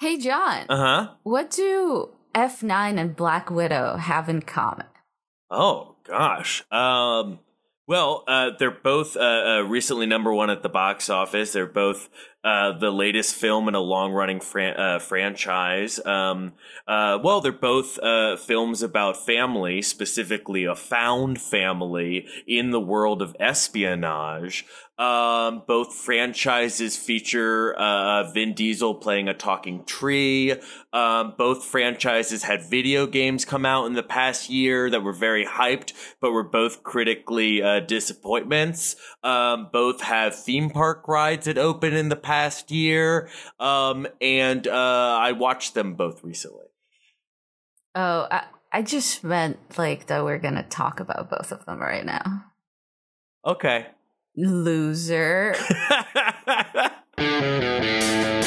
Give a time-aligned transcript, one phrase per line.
[0.00, 0.64] Hey, John.
[0.70, 1.08] Uh huh.
[1.24, 4.86] What do F9 and Black Widow have in common?
[5.50, 6.64] Oh gosh.
[6.72, 7.40] Um.
[7.86, 11.52] Well, uh, they're both uh, uh, recently number one at the box office.
[11.52, 12.08] They're both
[12.42, 16.04] uh, the latest film in a long-running fran- uh, franchise.
[16.04, 16.54] Um,
[16.86, 17.98] uh, well, they're both
[18.40, 24.64] films about family, specifically a found family in the world of espionage.
[24.98, 30.54] Um, both franchises feature uh, Vin Diesel playing a talking tree.
[30.92, 35.46] Um, both franchises had video games come out in the past year that were very
[35.46, 38.96] hyped, but were both critically uh, disappointments.
[39.22, 42.29] Um, both have theme park rides that opened in the past
[42.70, 46.66] year, um, and uh, I watched them both recently.
[47.94, 52.04] Oh, I, I just meant like that we're gonna talk about both of them right
[52.04, 52.44] now.
[53.44, 53.86] Okay.
[54.36, 55.56] Loser.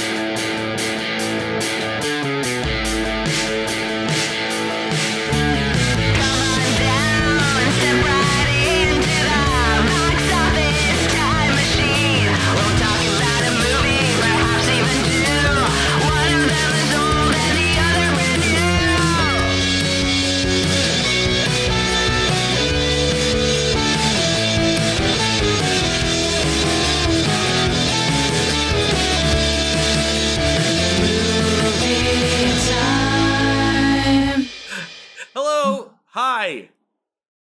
[36.14, 36.70] Hi.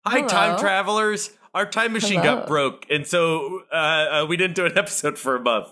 [0.07, 0.27] Hi, Hello.
[0.27, 1.29] time travelers.
[1.53, 2.37] Our time machine Hello.
[2.37, 5.67] got broke, and so uh, uh, we didn't do an episode for a month.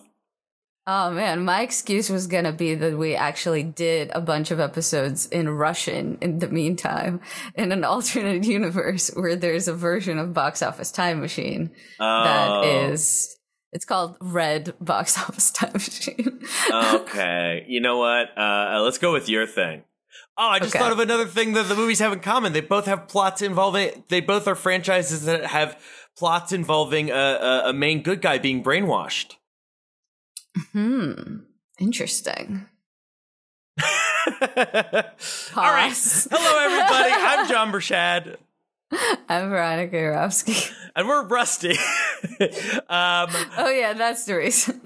[0.86, 5.26] Oh man, my excuse was gonna be that we actually did a bunch of episodes
[5.26, 7.20] in Russian in the meantime,
[7.56, 12.24] in an alternate universe where there's a version of Box Office Time Machine oh.
[12.24, 13.40] that is.
[13.72, 16.42] It's called Red Box Office Time Machine.
[16.72, 18.38] okay, you know what?
[18.38, 19.84] Uh, let's go with your thing.
[20.36, 20.84] Oh, I just okay.
[20.84, 22.54] thought of another thing that the movies have in common.
[22.54, 24.04] They both have plots involving.
[24.10, 25.80] They both are franchises that have
[26.18, 29.36] plots involving a, a, a main good guy being brainwashed.
[30.72, 31.42] Hmm.
[31.80, 32.68] Interesting.
[33.82, 33.86] All
[35.56, 35.94] right.
[36.32, 37.14] Hello, everybody.
[37.14, 38.38] I'm John Bershad.
[39.30, 40.72] I'm Veronica Yarovsky.
[40.96, 41.72] And we're rusty.
[41.72, 44.80] um, oh, yeah, that's the reason.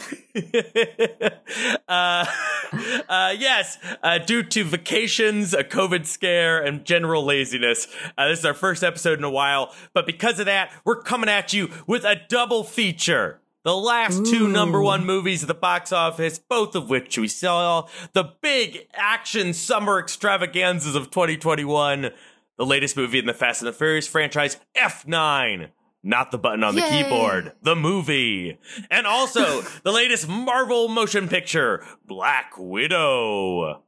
[1.86, 2.26] uh,
[3.10, 8.46] uh, yes, uh, due to vacations, a COVID scare, and general laziness, uh, this is
[8.46, 9.74] our first episode in a while.
[9.94, 13.42] But because of that, we're coming at you with a double feature.
[13.64, 14.26] The last Ooh.
[14.26, 18.88] two number one movies at the box office, both of which we saw, the big
[18.94, 22.12] action summer extravaganzas of 2021
[22.58, 25.70] the latest movie in the Fast and the Furious franchise, F9.
[26.08, 26.82] Not the button on Yay.
[26.82, 28.58] the keyboard, the movie.
[28.90, 33.84] And also the latest Marvel motion picture, Black Widow.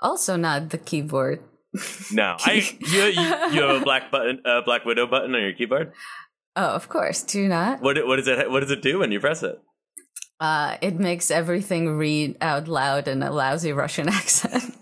[0.00, 1.42] Also not the keyboard.
[2.10, 5.52] No, I you, you, you have a black button, uh, Black Widow button on your
[5.52, 5.92] keyboard.
[6.56, 7.22] Oh, of course.
[7.22, 7.82] Do you not?
[7.82, 9.60] What what does it what does it do when you press it?
[10.40, 14.74] Uh, it makes everything read out loud in a lousy Russian accent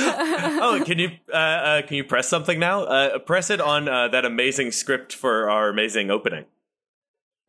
[0.00, 2.84] oh, can you uh, uh, can you press something now?
[2.84, 6.44] Uh, press it on uh, that amazing script for our amazing opening.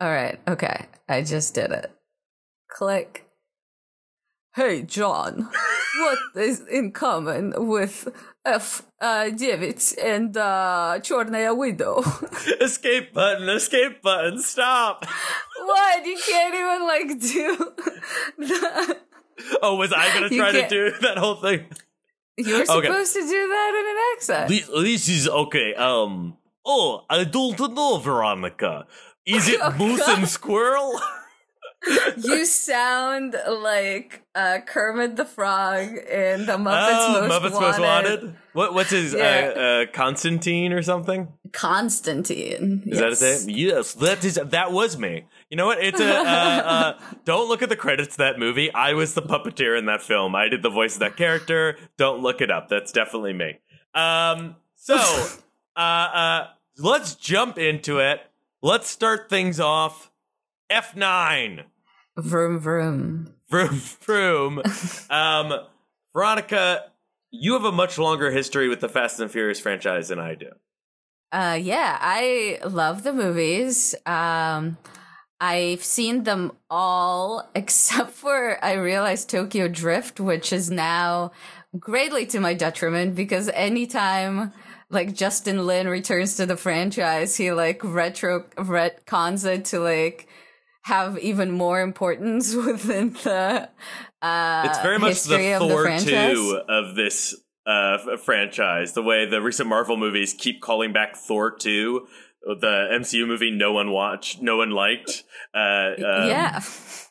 [0.01, 0.39] All right.
[0.47, 0.85] Okay.
[1.07, 1.91] I just did it.
[2.69, 3.25] Click.
[4.55, 5.49] Hey, John.
[5.97, 8.07] what is in common with
[8.45, 12.03] F uh, David and uh, Chornaya Widow?
[12.61, 13.49] escape button.
[13.49, 14.41] Escape button.
[14.41, 15.05] Stop.
[15.59, 16.05] what?
[16.05, 17.73] You can't even like do
[18.47, 18.99] that.
[19.61, 21.65] Oh, was I gonna try to do that whole thing?
[22.37, 23.25] You're supposed okay.
[23.25, 24.49] to do that in an accent.
[24.49, 25.73] This, this is okay.
[25.75, 26.37] Um.
[26.65, 28.87] Oh, I don't know, Veronica.
[29.25, 30.19] Is it oh, moose God.
[30.19, 30.99] and squirrel?
[32.17, 37.61] you sound like uh, Kermit the Frog in the Muppets, oh, Most, Muppets Wanted.
[37.61, 38.35] Most Wanted.
[38.53, 39.53] What, what's his yeah.
[39.55, 41.27] uh, uh, Constantine or something?
[41.51, 42.83] Constantine.
[42.85, 43.19] Is yes.
[43.19, 43.55] that his name?
[43.57, 45.25] Yes, that is that was me.
[45.49, 45.83] You know what?
[45.83, 48.73] It's a uh, uh, don't look at the credits of that movie.
[48.73, 50.35] I was the puppeteer in that film.
[50.35, 51.77] I did the voice of that character.
[51.97, 52.67] Don't look it up.
[52.67, 53.59] That's definitely me.
[53.93, 54.95] Um, so
[55.75, 56.47] uh, uh,
[56.77, 58.21] let's jump into it.
[58.61, 60.11] Let's start things off.
[60.69, 61.65] F nine.
[62.17, 63.33] Vroom vroom.
[63.49, 64.61] Vroom vroom.
[65.11, 65.53] um,
[66.11, 66.91] Veronica,
[67.29, 70.49] you have a much longer history with the Fast and Furious franchise than I do.
[71.31, 73.93] Uh, yeah, I love the movies.
[74.05, 74.77] Um,
[75.39, 81.31] I've seen them all except for I realized Tokyo Drift, which is now
[81.77, 84.53] greatly to my detriment because anytime
[84.89, 90.27] like Justin Lin returns to the franchise, he like retro retcons it to like
[90.83, 93.69] have even more importance within the
[94.21, 96.33] uh It's very much the history of the Thor franchise.
[96.33, 97.35] 2 of this
[97.65, 98.93] uh, franchise.
[98.93, 102.07] The way the recent Marvel movies keep calling back Thor 2,
[102.45, 105.23] the MCU movie no one watched, no one liked.
[105.53, 106.61] Uh, um, yeah.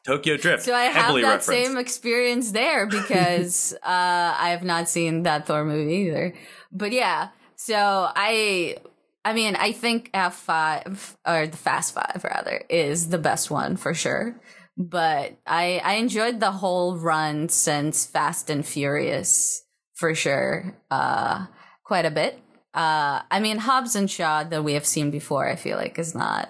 [0.07, 0.63] Tokyo Drift.
[0.63, 1.47] So I have that referenced.
[1.47, 6.35] same experience there because uh, I have not seen that Thor movie either.
[6.71, 8.77] But yeah, so I,
[9.25, 13.77] I mean, I think F five or the Fast Five rather is the best one
[13.77, 14.41] for sure.
[14.77, 19.65] But I I enjoyed the whole run since Fast and Furious
[19.95, 21.47] for sure, uh,
[21.85, 22.41] quite a bit.
[22.75, 26.15] Uh, I mean, Hobbs and Shaw that we have seen before, I feel like is
[26.15, 26.49] not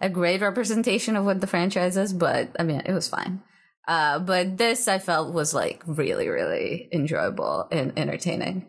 [0.00, 3.42] a great representation of what the franchise is, but I mean, it was fine.
[3.88, 8.68] Uh, but this I felt was like really, really enjoyable and entertaining.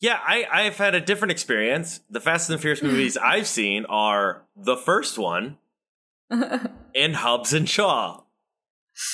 [0.00, 2.00] Yeah, I, I've had a different experience.
[2.10, 5.58] The Fast and the Furious movies I've seen are the first one
[6.30, 8.22] and Hobbs and Shaw.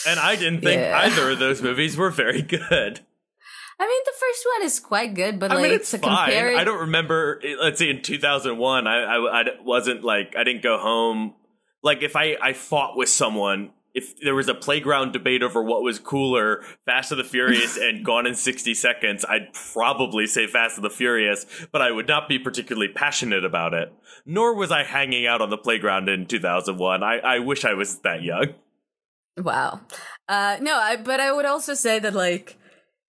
[0.08, 0.98] And I didn't think Yeah.
[1.04, 3.00] either of those movies were very good.
[3.78, 6.26] I mean, the first one is quite good, but I like mean, it's to fine.
[6.26, 7.40] compare it, I don't remember.
[7.60, 11.34] Let's see, in 2001, I, I, I wasn't like, I didn't go home.
[11.82, 15.82] Like, if I, I fought with someone, if there was a playground debate over what
[15.82, 20.76] was cooler, Fast and the Furious and Gone in 60 Seconds, I'd probably say Fast
[20.76, 23.92] and the Furious, but I would not be particularly passionate about it.
[24.24, 27.02] Nor was I hanging out on the playground in 2001.
[27.02, 28.54] I, I wish I was that young.
[29.38, 29.80] Wow.
[30.28, 32.56] Uh no, I but I would also say that like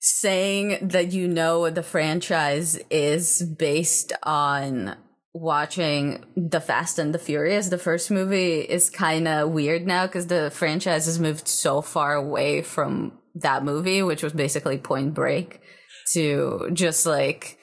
[0.09, 4.95] saying that you know the franchise is based on
[5.33, 10.27] watching The Fast and the Furious, the first movie is kind of weird now cuz
[10.27, 15.61] the franchise has moved so far away from that movie, which was basically Point Break
[16.13, 17.57] to just like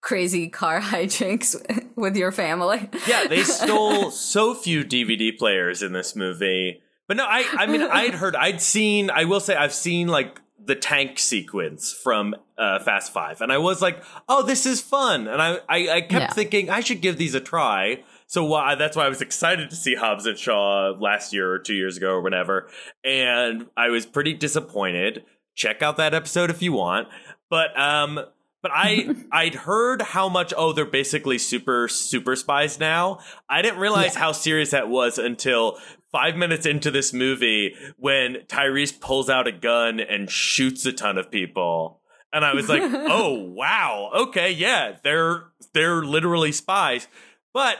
[0.00, 1.56] crazy car hijinks
[1.96, 2.88] with your family.
[3.06, 6.80] Yeah, they stole so few DVD players in this movie.
[7.08, 10.40] But no, I I mean I'd heard I'd seen I will say I've seen like
[10.66, 15.26] the tank sequence from uh, Fast Five, and I was like, oh, this is fun,
[15.28, 16.32] and I I, I kept Yeah.
[16.32, 18.02] thinking I should give these a try.
[18.26, 21.58] So why that's why I was excited to see Hobbs and Shaw last year or
[21.58, 22.68] two years ago or whatever,
[23.04, 25.24] and I was pretty disappointed.
[25.54, 27.08] Check out that episode if you want,
[27.50, 28.20] but um.
[28.66, 33.20] But I I'd heard how much oh they're basically super super spies now.
[33.48, 34.20] I didn't realize Yeah.
[34.20, 35.78] how serious that was until
[36.10, 41.16] five minutes into this movie when Tyrese pulls out a gun and shoots a ton
[41.16, 42.00] of people.
[42.32, 47.06] And I was like, oh wow, okay, yeah, they're they're literally spies.
[47.54, 47.76] But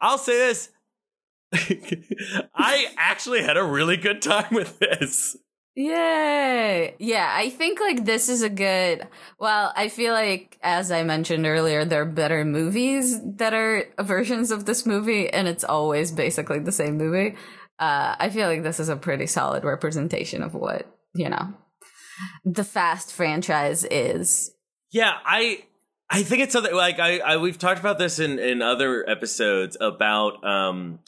[0.00, 0.70] I'll say this.
[2.54, 5.36] I actually had a really good time with this.
[5.76, 6.94] Yay!
[7.00, 9.08] Yeah, I think like this is a good.
[9.40, 14.52] Well, I feel like as I mentioned earlier, there are better movies that are versions
[14.52, 17.36] of this movie, and it's always basically the same movie.
[17.78, 21.52] Uh, I feel like this is a pretty solid representation of what you know
[22.44, 24.52] the Fast franchise is.
[24.92, 25.64] Yeah, I
[26.08, 29.76] I think it's something like I, I we've talked about this in in other episodes
[29.80, 31.00] about um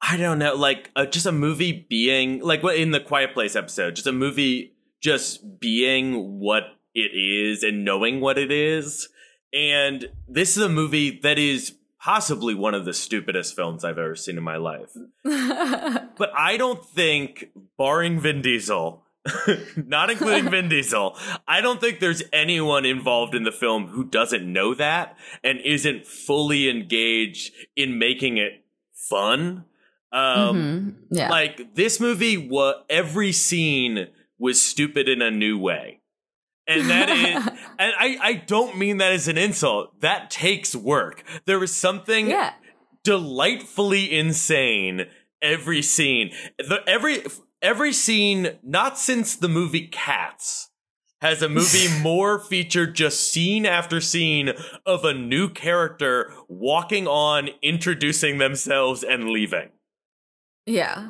[0.00, 3.56] I don't know like uh, just a movie being like what in the Quiet Place
[3.56, 6.64] episode just a movie just being what
[6.94, 9.08] it is and knowing what it is
[9.52, 14.14] and this is a movie that is possibly one of the stupidest films I've ever
[14.14, 14.92] seen in my life
[15.24, 19.02] but I don't think barring Vin Diesel
[19.76, 21.16] not including Vin Diesel.
[21.46, 26.06] I don't think there's anyone involved in the film who doesn't know that and isn't
[26.06, 29.64] fully engaged in making it fun.
[30.16, 30.94] Um, Mhm.
[31.10, 31.28] Yeah.
[31.28, 34.08] Like this movie, was every scene
[34.38, 36.00] was stupid in a new way.
[36.66, 37.46] And that is,
[37.78, 40.00] and I, I don't mean that as an insult.
[40.00, 41.22] That takes work.
[41.44, 42.54] There was something yeah.
[43.04, 45.06] delightfully insane
[45.42, 46.32] every scene.
[46.58, 47.22] The every
[47.62, 50.70] every scene not since the movie Cats
[51.20, 54.52] has a movie more featured just scene after scene
[54.84, 59.70] of a new character walking on, introducing themselves and leaving.
[60.66, 61.08] Yeah.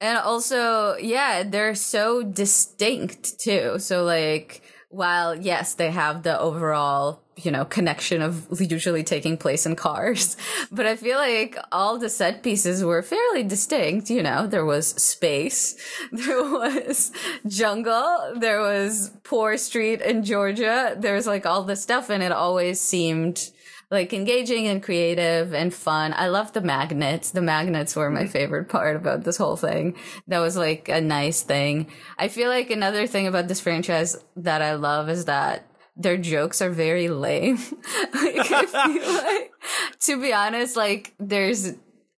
[0.00, 3.78] And also, yeah, they're so distinct too.
[3.78, 9.66] So like while yes, they have the overall, you know, connection of usually taking place
[9.66, 10.36] in cars,
[10.70, 14.46] but I feel like all the set pieces were fairly distinct, you know.
[14.46, 15.76] There was space,
[16.12, 17.10] there was
[17.46, 20.94] jungle, there was poor street in Georgia.
[20.98, 23.50] There was like all this stuff and it always seemed
[23.90, 26.14] like engaging and creative and fun.
[26.16, 27.30] I love the magnets.
[27.30, 29.96] The magnets were my favorite part about this whole thing.
[30.28, 31.90] That was like a nice thing.
[32.18, 36.60] I feel like another thing about this franchise that I love is that their jokes
[36.60, 37.58] are very lame.
[38.14, 39.52] like, like,
[40.00, 41.74] to be honest, like there's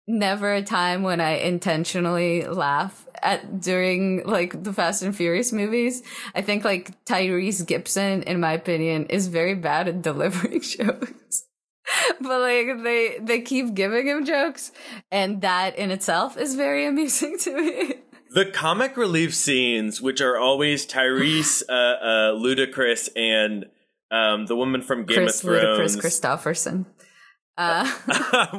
[0.07, 6.03] never a time when I intentionally laugh at during like the Fast and Furious movies.
[6.35, 11.47] I think like Tyrese Gibson, in my opinion, is very bad at delivering jokes.
[12.21, 14.73] but like they they keep giving him jokes,
[15.11, 17.95] and that in itself is very amusing to me.
[18.29, 23.67] The comic relief scenes, which are always Tyrese, uh, uh, Ludacris, and
[24.11, 25.97] um, the woman from Game Chris of Thrones.
[25.97, 26.87] Ludacris Christopherson.
[27.57, 27.91] Uh,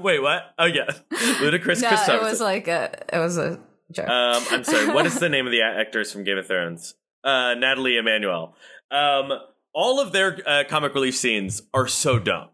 [0.01, 0.41] Wait, what?
[0.57, 2.15] Oh yeah, Ludacris no, Christopherson.
[2.15, 3.59] it was like a it was a
[3.91, 4.07] joke.
[4.07, 4.87] Um, I'm sorry.
[4.87, 6.95] What is the name of the actors from Game of Thrones?
[7.23, 8.55] Uh, Nathalie Emmanuel.
[8.89, 9.33] Um,
[9.73, 12.47] all of their uh, comic relief scenes are so dumb.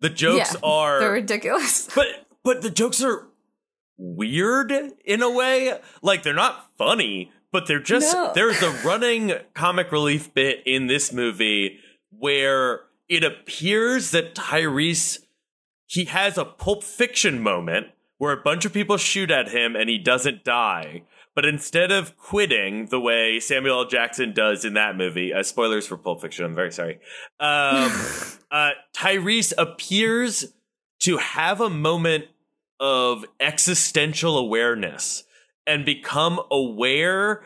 [0.00, 1.88] The jokes yeah, are they're ridiculous.
[1.94, 2.06] but
[2.44, 3.28] but the jokes are
[3.96, 4.72] weird
[5.04, 5.78] in a way.
[6.02, 8.32] Like they're not funny, but they're just No.
[8.34, 15.18] there's a running comic relief bit in this movie where it appears that Tyrese
[15.86, 17.88] he has a pulp fiction moment
[18.18, 21.02] where a bunch of people shoot at him and he doesn't die.
[21.38, 23.84] But instead of quitting the way Samuel L.
[23.84, 26.94] Jackson does in that movie, uh, spoilers for Pulp Fiction, I'm very sorry.
[27.38, 27.92] Um,
[28.50, 30.52] uh, Tyrese appears
[31.02, 32.24] to have a moment
[32.80, 35.22] of existential awareness
[35.64, 37.44] and become aware.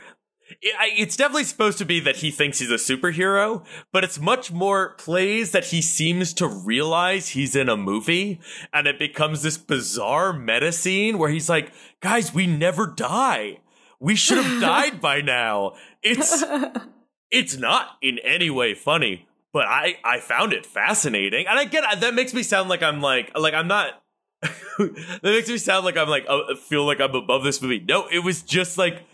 [0.63, 4.95] It's definitely supposed to be that he thinks he's a superhero, but it's much more
[4.95, 8.41] plays that he seems to realize he's in a movie,
[8.73, 13.59] and it becomes this bizarre meta scene where he's like, "Guys, we never die.
[14.03, 16.45] We should have died by now." It's
[17.31, 22.01] it's not in any way funny, but I I found it fascinating, and I get
[22.01, 24.03] that makes me sound like I'm like like I'm not.
[24.79, 27.79] that makes me sound like I'm like uh, feel like I'm above this movie.
[27.79, 29.05] No, it was just like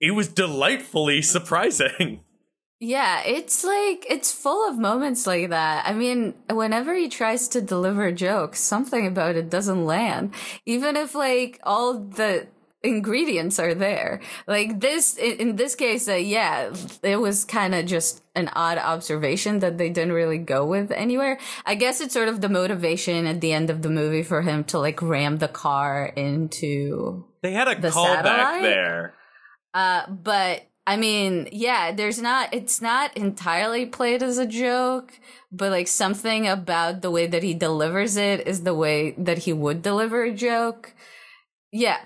[0.00, 2.20] it was delightfully surprising.
[2.78, 5.86] Yeah, it's like it's full of moments like that.
[5.86, 10.34] I mean, whenever he tries to deliver jokes, something about it doesn't land.
[10.66, 12.46] Even if like all the
[12.82, 14.20] ingredients are there.
[14.46, 19.60] Like this in, this case, uh, yeah, it was kind of just an odd observation
[19.60, 21.38] that they didn't really go with anywhere.
[21.64, 24.64] I guess it's sort of the motivation at the end of the movie for him
[24.64, 29.14] to like ram the car into They had a The callback there.
[29.74, 35.18] uh, but I mean, yeah, there's not, it's not entirely played as a joke,
[35.50, 39.52] but like something about the way that he delivers it is the way that he
[39.52, 40.94] would deliver a joke.
[41.72, 41.98] Yeah.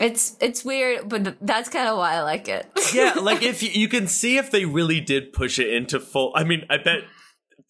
[0.00, 2.66] It's, it's weird, but that's kind of why I like it.
[2.94, 6.32] yeah, like if you, you can see if they really did push it into full.
[6.34, 7.00] I mean, I bet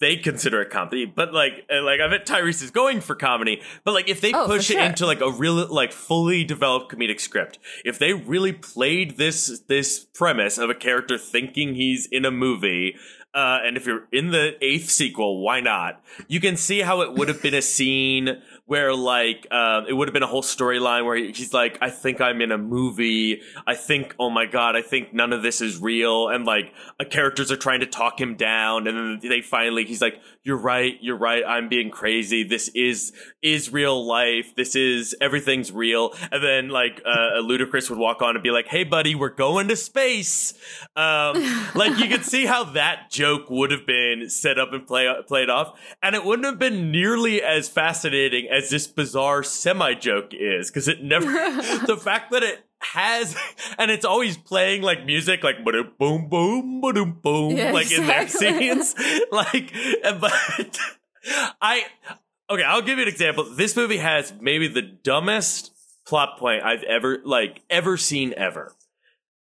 [0.01, 3.61] they consider it comedy, but like, uh, like I bet Tyrese is going for comedy.
[3.85, 4.83] But like, if they Oh, push it sure.
[4.83, 10.05] into like a real, like fully developed comedic script, if they really played this this
[10.15, 12.95] premise of a character thinking he's in a movie.
[13.35, 16.03] Uh, and if you're in the eighth sequel, why not?
[16.29, 20.09] You can see how it would have been a scene where, like, um, it would
[20.09, 23.41] have been a whole storyline where he- he's like, "I think I'm in a movie.
[23.67, 27.05] I think, oh my god, I think none of this is real." And like, uh,
[27.05, 30.97] characters are trying to talk him down, and then they finally, he's like, "You're right.
[31.02, 31.43] You're right.
[31.47, 32.43] I'm being crazy.
[32.43, 33.12] This is
[33.43, 34.57] is real life.
[34.57, 38.67] This is everything's real." And then like, uh, Ludacris would walk on and be like,
[38.67, 40.55] "Hey, buddy, we're going to space."
[40.97, 41.37] Um,
[41.75, 45.50] like you could see how that joke would have been set up and play played
[45.50, 50.71] off, and it wouldn't have been nearly as fascinating as this bizarre semi joke is
[50.71, 51.26] because it never.
[51.87, 53.37] the fact that it has
[53.79, 58.07] and it's always playing like music like boom boom boom boom boom Yeah, like in
[58.07, 58.95] their scenes.
[59.31, 59.73] Like
[60.21, 60.79] but
[61.61, 61.85] i
[62.49, 63.45] okay i'll give you an example.
[63.45, 65.73] This movie has maybe the dumbest
[66.07, 68.73] plot point i've ever like ever seen ever.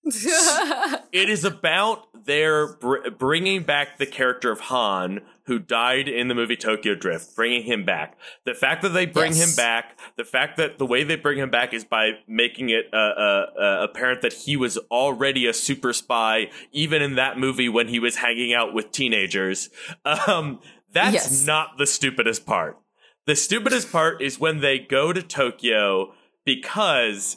[0.04, 6.34] It is about their br- bringing back the character of Han, who died in the
[6.34, 8.16] movie Tokyo Drift, bringing him back.
[8.44, 9.50] The fact that they bring Yes.
[9.50, 12.86] him back, the fact that the way they bring him back is by making it
[12.92, 17.68] uh, uh, uh, apparent that he was already a super spy, even in that movie
[17.68, 19.68] when he was hanging out with teenagers.
[20.04, 20.60] Um,
[20.92, 21.46] that's Yes.
[21.46, 22.78] not the stupidest part.
[23.26, 26.12] The stupidest part is when they go to Tokyo
[26.44, 27.36] because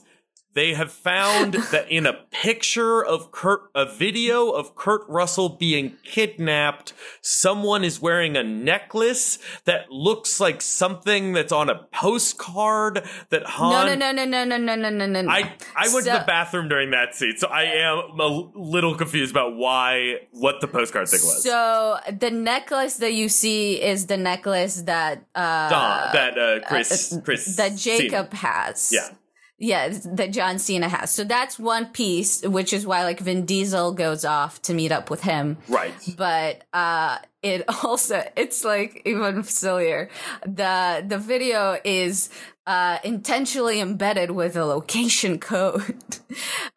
[0.55, 5.97] they have found that in a picture of Kurt, a video of Kurt Russell being
[6.03, 13.45] kidnapped, someone is wearing a necklace that looks like something that's on a postcard that
[13.45, 13.85] Han.
[13.87, 15.29] no, no, no, no, no, no, no, no, no.
[15.29, 19.31] I, I went to the bathroom during that scene, so I am a little confused
[19.31, 21.43] about why, what the postcard thing was.
[21.43, 27.11] So the necklace that you see is the necklace that uh, Don, that uh, Chris,
[27.11, 28.35] uh, Chris, that Jacob Cena.
[28.37, 28.91] has.
[28.93, 29.09] Yeah.
[29.57, 31.11] Yeah, that John Cena has.
[31.11, 35.09] So that's one piece, which is why like Vin Diesel goes off to meet up
[35.09, 35.57] with him.
[35.69, 35.93] Right.
[36.17, 40.09] But uh it also it's like even sillier.
[40.45, 42.29] The the video is
[42.67, 46.17] uh, intentionally embedded with a location code.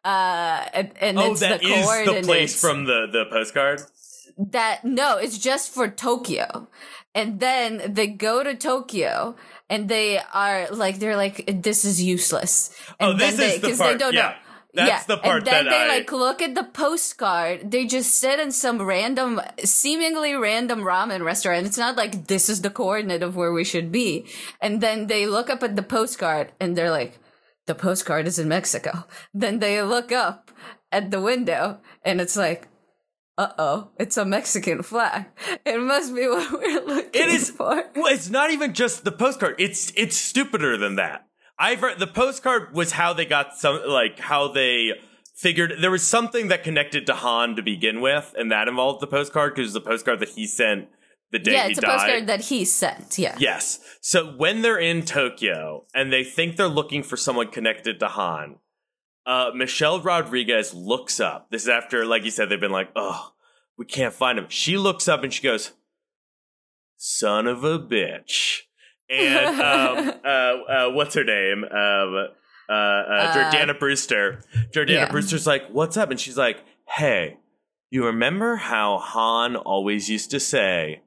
[0.03, 3.81] uh, and, and oh, it's that the is the place from the the postcard.
[4.37, 6.67] that no, it's just for Tokyo.
[7.15, 9.35] And then they go to Tokyo
[9.69, 12.71] and they are like they're like this is useless.
[12.99, 14.21] Oh, And this then is they, the 'cause part, They don't yeah.
[14.21, 14.35] know.
[14.71, 17.71] That's the part and then that they I- like look at the postcard.
[17.71, 21.65] They just sit in some random, seemingly random ramen restaurant.
[21.65, 24.27] It's not like this is the coordinate of where we should be.
[24.61, 27.17] And then they look up at the postcard and they're like,
[27.65, 29.05] the postcard is in Mexico.
[29.33, 30.51] Then they look up
[30.91, 32.67] at the window and it's like,
[33.39, 35.25] uh oh, it's a Mexican flag.
[35.65, 37.49] It must be what we're looking It is.
[37.49, 37.83] for.
[37.95, 39.55] Well, it's not even just the postcard.
[39.57, 41.25] It's it's stupider than that.
[41.57, 44.91] I've read the postcard was how they got some like how they
[45.35, 49.07] figured there was something that connected to Han to begin with, and that involved the
[49.07, 50.89] postcard because the postcard that he sent
[51.31, 51.97] the day Yeah, he it's a died.
[51.97, 53.17] postcard that he sent.
[53.17, 53.35] Yeah.
[53.39, 53.79] Yes.
[54.01, 58.57] So when they're in Tokyo and they think they're looking for someone connected to Han,
[59.25, 61.49] uh, Michelle Rodriguez looks up.
[61.51, 63.33] This is after, like you said, they've been like, oh,
[63.77, 64.47] we can't find him.
[64.49, 65.71] She looks up and she goes,
[66.97, 68.61] son of a bitch.
[69.09, 71.63] And um, uh, uh, what's her name?
[71.63, 72.27] Um,
[72.69, 74.41] uh, uh, Jordana Brewster.
[74.71, 75.11] Jordana yeah.
[75.11, 76.11] Brewster's like, what's up?
[76.11, 77.37] And she's like, hey,
[77.89, 81.01] you remember how Han always used to say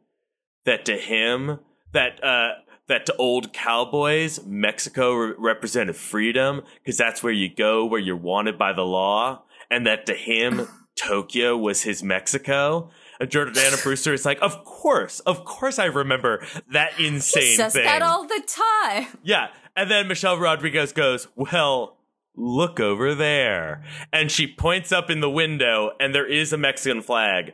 [0.64, 1.60] that to him,
[1.92, 2.52] that uh,
[2.88, 8.16] that to old cowboys, Mexico re- represented freedom because that's where you go where you're
[8.16, 12.90] wanted by the law, and that to him, Tokyo was his Mexico.
[13.20, 17.72] And Jordana Brewster is like, of course, of course, I remember that insane He says
[17.72, 17.84] thing.
[17.84, 19.06] that all the time.
[19.22, 19.48] Yeah.
[19.76, 21.96] And then Michelle Rodriguez goes, Well,
[22.36, 23.84] look over there.
[24.12, 27.52] And she points up in the window, and there is a Mexican flag.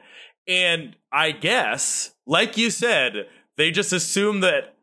[0.49, 4.75] And I guess, like you said, they just assume that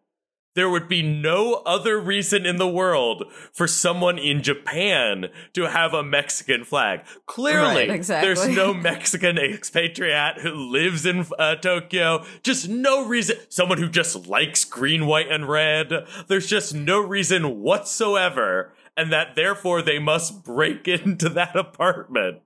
[0.56, 5.94] there would be no other reason in the world for someone in Japan to have
[5.94, 7.02] a Mexican flag.
[7.26, 8.28] Clearly, Right, exactly.
[8.28, 12.26] there's no Mexican expatriate who lives in uh, Tokyo.
[12.44, 13.38] Just no reason.
[13.50, 15.92] Someone who just likes green, white, and red.
[16.28, 18.72] There's just no reason whatsoever.
[18.98, 22.40] And that therefore they must break into that apartment.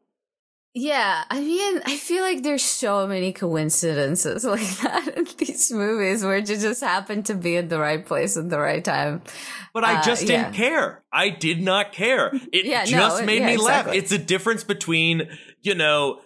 [0.81, 6.23] Yeah, I mean, I feel like there's so many coincidences like that in these movies
[6.23, 9.21] where you just happen to be at the right place at the right time.
[9.73, 10.43] But I Uh, just yeah.
[10.43, 11.03] didn't care.
[11.11, 12.31] I did not care.
[12.53, 13.87] It Yeah, just it- made yeah, me laugh.
[13.87, 13.97] exactly.
[13.97, 15.27] It's a difference between,
[15.61, 16.21] you know,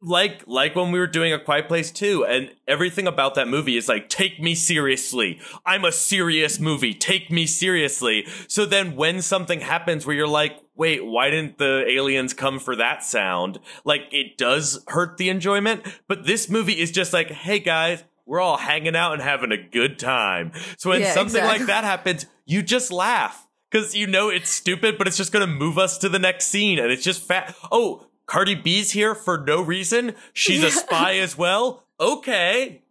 [0.00, 3.76] like like when we were doing a quiet place too and everything about that movie
[3.76, 9.22] is like take me seriously i'm a serious movie take me seriously so then when
[9.22, 14.02] something happens where you're like wait why didn't the aliens come for that sound like
[14.12, 18.56] it does hurt the enjoyment but this movie is just like hey guys we're all
[18.56, 21.58] hanging out and having a good time so when Yeah, something exactly.
[21.60, 25.44] like that happens you just laugh because you know it's stupid, but it's just going
[25.44, 27.56] to move us to the next scene, and it's just fat.
[27.72, 30.14] Oh, Cardi B's here for no reason.
[30.32, 31.84] She's a spy as well.
[31.98, 32.82] Okay.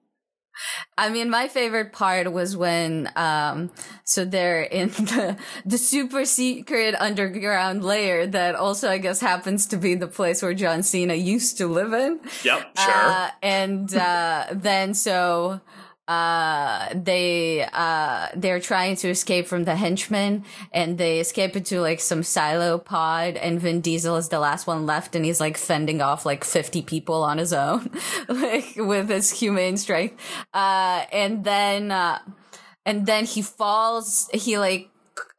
[0.97, 3.71] I mean, my favorite part was when, um,
[4.03, 9.77] so they're in the, the super secret underground layer that also, I guess, happens to
[9.77, 12.19] be the place where John Cena used to live in.
[12.43, 12.77] Yep.
[12.77, 12.93] Sure.
[12.93, 15.61] Uh, and uh, then so
[16.07, 22.01] uh they uh they're trying to escape from the henchmen and they escape into like
[22.01, 26.01] some silo pod and Vin Diesel is the last one left and he's like fending
[26.01, 27.89] off like 50 people on his own
[28.27, 30.19] like with his humane strength.
[30.53, 32.19] Uh and then uh
[32.85, 34.89] and then he falls he like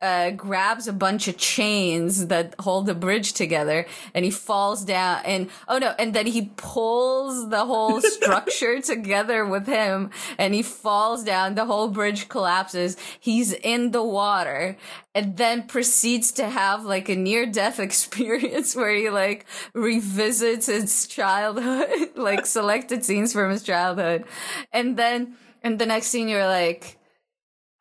[0.00, 5.22] uh, grabs a bunch of chains that hold the bridge together and he falls down
[5.24, 10.62] and oh no and then he pulls the whole structure together with him and he
[10.62, 14.76] falls down the whole bridge collapses he's in the water
[15.14, 21.06] and then proceeds to have like a near death experience where he like revisits his
[21.06, 24.24] childhood like selected scenes from his childhood.
[24.72, 26.98] And then and the next scene you're like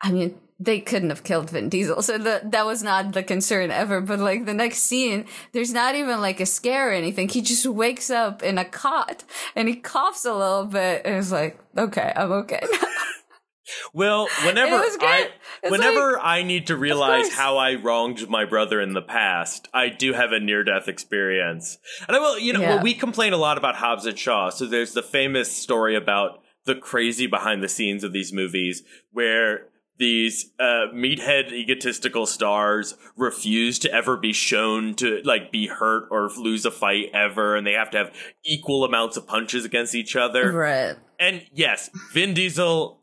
[0.02, 3.72] I mean, they couldn't have killed Vin Diesel, so that that was not the concern
[3.72, 4.02] ever.
[4.02, 7.28] But like the next scene, there's not even like a scare or anything.
[7.30, 9.24] He just wakes up in a cot
[9.56, 12.62] and he coughs a little bit, and it's like, okay, I'm okay.
[13.94, 15.08] well, whenever It was good.
[15.08, 15.30] I,
[15.64, 19.90] It's whenever I need to realize how I wronged my brother in the past, I
[19.90, 21.78] do have a near death experience.
[22.08, 22.76] And I will, you know, Yeah.
[22.76, 24.50] well, we complain a lot about Hobbs and Shaw.
[24.50, 29.68] So there's the famous story about the crazy behind the scenes of these movies where
[29.98, 36.30] these uh, meathead egotistical stars refuse to ever be shown to like be hurt or
[36.38, 40.16] lose a fight ever and they have to have equal amounts of punches against each
[40.16, 40.96] other right.
[41.20, 43.00] and yes, Vin Diesel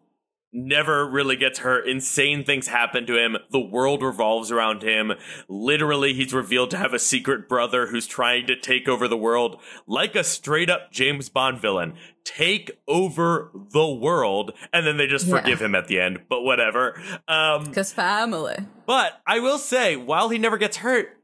[0.52, 1.86] never really gets hurt.
[1.88, 3.36] Insane things happen to him.
[3.50, 5.12] The world revolves around him.
[5.48, 9.60] Literally, he's revealed to have a secret brother who's trying to take over the world
[9.86, 11.94] like a straight up James Bond villain.
[12.24, 14.52] Take over the world.
[14.72, 15.36] And then they just Yeah.
[15.40, 17.00] forgive him at the end, but whatever.
[17.28, 18.56] Um, Because family.
[18.86, 21.16] but I will say, while he never gets hurt,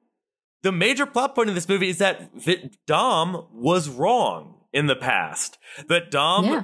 [0.62, 2.30] the major plot point of this movie is that
[2.86, 5.58] Dom was wrong in the past.
[5.88, 6.62] That Dom Yeah.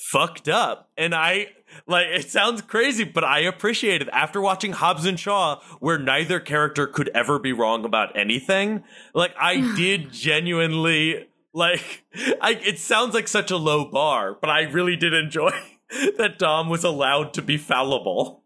[0.00, 0.90] Fucked up.
[0.96, 1.48] And I,
[1.86, 4.08] like, it sounds crazy, but I appreciate it.
[4.12, 8.82] After watching Hobbs and Shaw, where neither character could ever be wrong about anything,
[9.14, 12.04] like, I did genuinely, like,
[12.40, 15.50] I, it sounds like such a low bar, but I really did enjoy
[16.16, 18.42] that Dom was allowed to be fallible.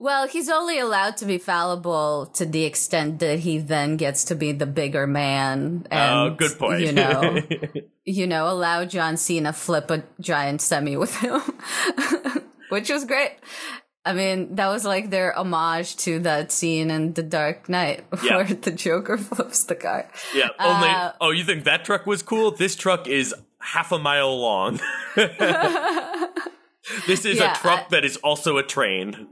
[0.00, 4.36] Well, he's only allowed to be fallible to the extent that he then gets to
[4.36, 5.86] be the bigger man.
[5.90, 6.82] And, Oh, good point.
[6.82, 7.40] You know,
[8.04, 11.40] you know, allow John Cena flip a giant semi with him,
[12.68, 13.32] which was great.
[14.04, 18.36] I mean, that was like their homage to that scene in The Dark Knight Yeah.
[18.36, 20.08] where the Joker flips the car.
[20.34, 20.88] Yeah, only.
[20.88, 22.52] Uh, oh, you think that truck was cool?
[22.52, 24.78] This truck is half a mile long.
[27.06, 29.26] this is Yeah, a truck I- that is also a train.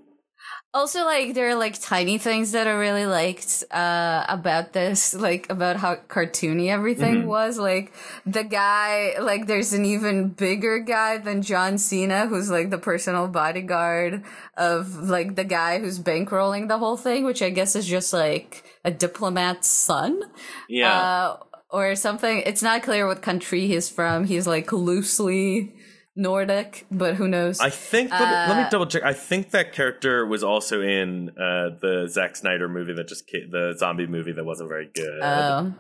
[0.77, 5.49] Also, like there are like tiny things that I really liked uh, about this, like
[5.49, 7.27] about how cartoony everything Mm-hmm.
[7.29, 7.57] was.
[7.59, 7.95] Like
[8.27, 13.27] the guy, like there's an even bigger guy than John Cena, who's like the personal
[13.27, 14.23] bodyguard
[14.57, 18.63] of like the guy who's bankrolling the whole thing, which I guess is just like
[18.85, 20.21] a diplomat's son.
[20.69, 20.93] Yeah.
[20.93, 21.37] Uh,
[21.71, 22.43] or something.
[22.47, 24.25] It's not clear what country he's from.
[24.25, 25.75] He's like loosely
[26.17, 27.61] Nordic, but who knows?
[27.61, 28.11] I think.
[28.11, 29.03] let, me, let uh, me double check.
[29.05, 33.47] I think that character was also in uh, the Zack Snyder movie that just ca-
[33.51, 35.21] the zombie movie that wasn't very good.
[35.23, 35.75] Oh.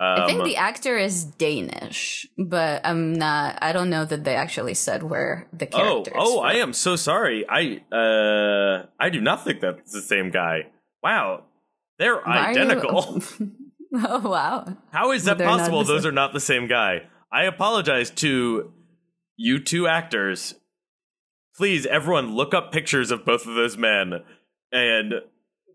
[0.00, 3.58] I think Um, the actor is Danish, but I'm not.
[3.60, 6.12] I don't know that they actually said where the Oh, character.
[6.14, 6.38] oh!
[6.38, 7.44] I am so sorry.
[7.48, 10.66] I uh, I do not think that's the same guy.
[11.02, 11.44] Wow,
[11.98, 13.20] they're Why identical.
[13.94, 14.76] oh wow!
[14.92, 15.82] How is that possible?
[15.82, 16.10] Those same.
[16.10, 17.02] are not the same guy.
[17.32, 18.72] I apologize to
[19.38, 20.54] you two actors.
[21.56, 24.22] Please, everyone, look up pictures of both of those men
[24.70, 25.14] and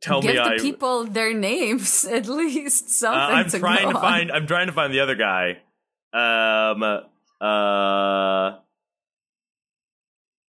[0.02, 0.58] tell Give me the I.
[0.60, 2.90] people their names at least.
[2.92, 3.20] something.
[3.20, 4.02] uh, I'm to trying to on.
[4.02, 4.32] find.
[4.32, 5.58] I'm trying to find the other guy.
[6.14, 6.84] Um.
[7.42, 8.60] Uh.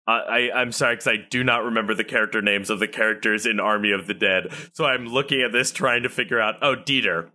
[0.08, 0.13] I,
[0.48, 3.60] I I'm sorry because I do not remember the character names of the characters in
[3.60, 4.48] Army of the Dead.
[4.74, 6.56] So I'm looking at this trying to figure out.
[6.63, 7.30] Oh, Dieter.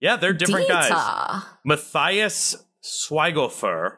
[0.00, 1.42] Yeah, they're different guys.
[1.64, 3.96] Matthias Schweigelfer.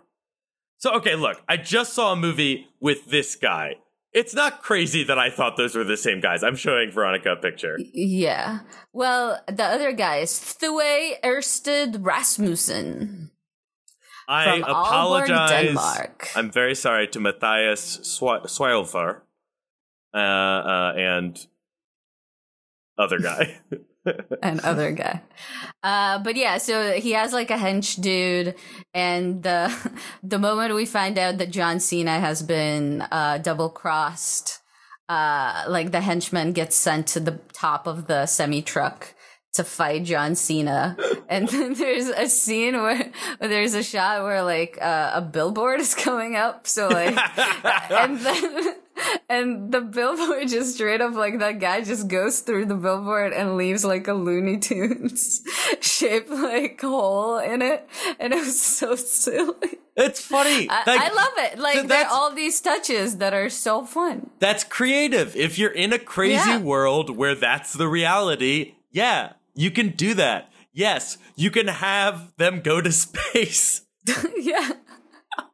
[0.83, 3.77] So, okay, look, I just saw a movie with this guy.
[4.12, 6.42] It's not crazy that I thought those were the same guys.
[6.42, 7.79] I'm showing Veronica a picture.
[7.79, 8.62] Yeah.
[8.92, 13.31] Well, the other guy is Thue Ersted Rasmussen
[14.29, 15.66] I from Aalborg, apologize.
[15.66, 16.29] Denmark.
[16.35, 19.21] I'm very sorry to Matthias Schwe-
[20.12, 21.47] uh, uh, and
[22.99, 23.61] other guy.
[24.43, 25.23] and other guy.
[25.83, 28.55] Uh, but yeah, so he has like a hench dude,
[28.95, 29.73] and the
[30.23, 34.61] the moment we find out that John Cena has been uh, double crossed,
[35.09, 39.15] uh, like the henchman gets sent to the top of the semi truck
[39.55, 40.97] to fight John Cena,
[41.29, 45.81] and then there's a scene where, where there's a shot where like uh, a billboard
[45.81, 47.17] is coming up, so like,
[47.91, 48.77] and then.
[49.29, 53.57] And the billboard just straight up like that guy just goes through the billboard and
[53.57, 55.43] leaves like a Looney Tunes
[55.81, 57.88] shaped like hole in it.
[58.21, 59.79] And it was so silly.
[59.97, 60.69] it's funny.
[60.71, 61.59] I, Like, I love it.
[61.59, 64.31] Like there are all these touches that are so fun.
[64.38, 65.35] That's creative.
[65.37, 66.59] If you're in a crazy Yeah.
[66.59, 70.51] world where that's the reality, yeah, you can do that.
[70.73, 73.83] Yes, you can have them go to space.
[74.37, 74.71] yeah.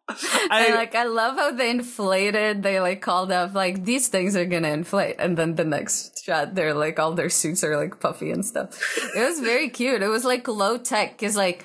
[0.51, 2.62] I, and like I love how they inflated.
[2.62, 6.55] They like called up like these things are gonna inflate, and then the next shot,
[6.55, 8.81] they're like all their suits are like puffy and stuff.
[9.14, 10.03] It was very cute.
[10.03, 11.64] It was like low tech because like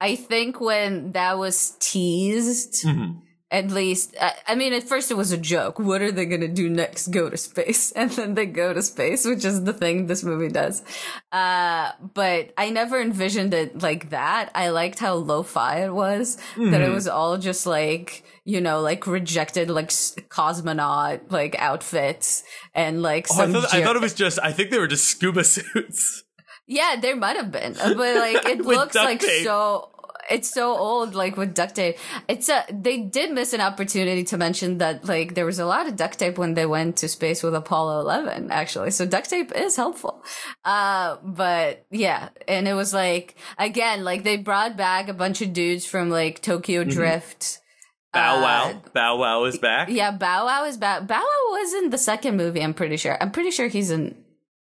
[0.00, 3.22] I think when that was teased, Mhm.
[3.50, 5.78] At least I, I mean at first it was a joke.
[5.78, 7.08] What are they gonna do next?
[7.08, 10.48] Go to space, and then they go to space, which is the thing this movie
[10.52, 10.82] does.
[11.32, 14.50] Uh, but I never envisioned it like that.
[14.54, 16.36] I liked how lo-fi it was.
[16.56, 16.94] That it Mhm.
[16.94, 22.42] was all just like you know like rejected like s- cosmonaut like outfits
[22.74, 23.52] and like Oh, I, some.
[23.52, 26.24] thought, I thought it was just, I think they were just scuba suits.
[26.66, 29.44] yeah, there might have been, but like it looks like tape.
[29.44, 29.90] so.
[30.30, 31.96] It's so old, like with duct tape.
[32.28, 32.64] It's a.
[32.72, 36.18] They did miss an opportunity to mention that, like, there was a lot of duct
[36.18, 38.90] tape when they went to space with Apollo 11, actually.
[38.90, 40.22] So duct tape is helpful.
[40.64, 45.52] Uh, but yeah, and it was like again, like they brought back a bunch of
[45.52, 46.90] dudes from like Tokyo Mm-hmm.
[46.90, 47.60] Drift
[48.12, 48.82] Bow Uh, Wow.
[48.94, 49.88] Bow Wow is back.
[49.90, 51.06] Yeah, Bow Wow is back.
[51.06, 52.62] Bow Wow was in the second movie.
[52.62, 53.16] I'm pretty sure.
[53.20, 54.16] I'm pretty sure he's in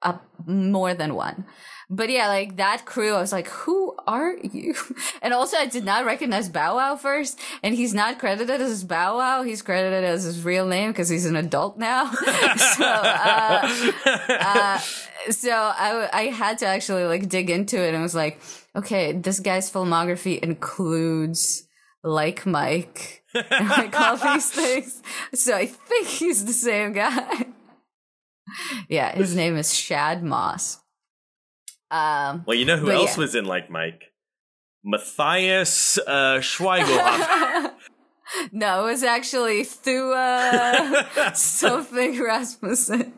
[0.03, 1.45] uh, more than one.
[1.93, 4.75] But yeah, like that crew, I was like, who are you?
[5.23, 7.39] And also, I did not recognize Bow Wow first.
[7.63, 9.43] And he's not credited as Bow Wow.
[9.43, 12.11] He's credited as his real name because he's an adult now.
[12.13, 14.79] so, uh, uh,
[15.31, 18.41] so I, I had to actually like dig into it and was like,
[18.77, 21.67] okay, this guy's filmography includes
[22.03, 25.03] like Mike and like all these things.
[25.35, 27.47] So I think he's the same guy.
[28.89, 30.80] yeah, his name is Shad Moss.
[31.91, 33.21] Um, well, you know who else yeah.
[33.21, 34.05] was in Like Mike?
[34.85, 37.73] Matthias uh, Schweigelhoff.
[38.53, 43.13] no, it was actually Thua something Rasmussen.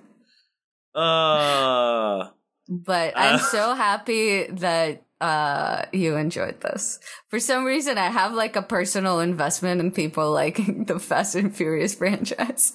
[0.94, 2.28] uh,
[2.68, 3.38] But I'm Uh.
[3.38, 6.98] so happy that uh you enjoyed this.
[7.28, 11.54] For some reason I have like a personal investment in people liking the Fast and
[11.54, 12.72] Furious franchise.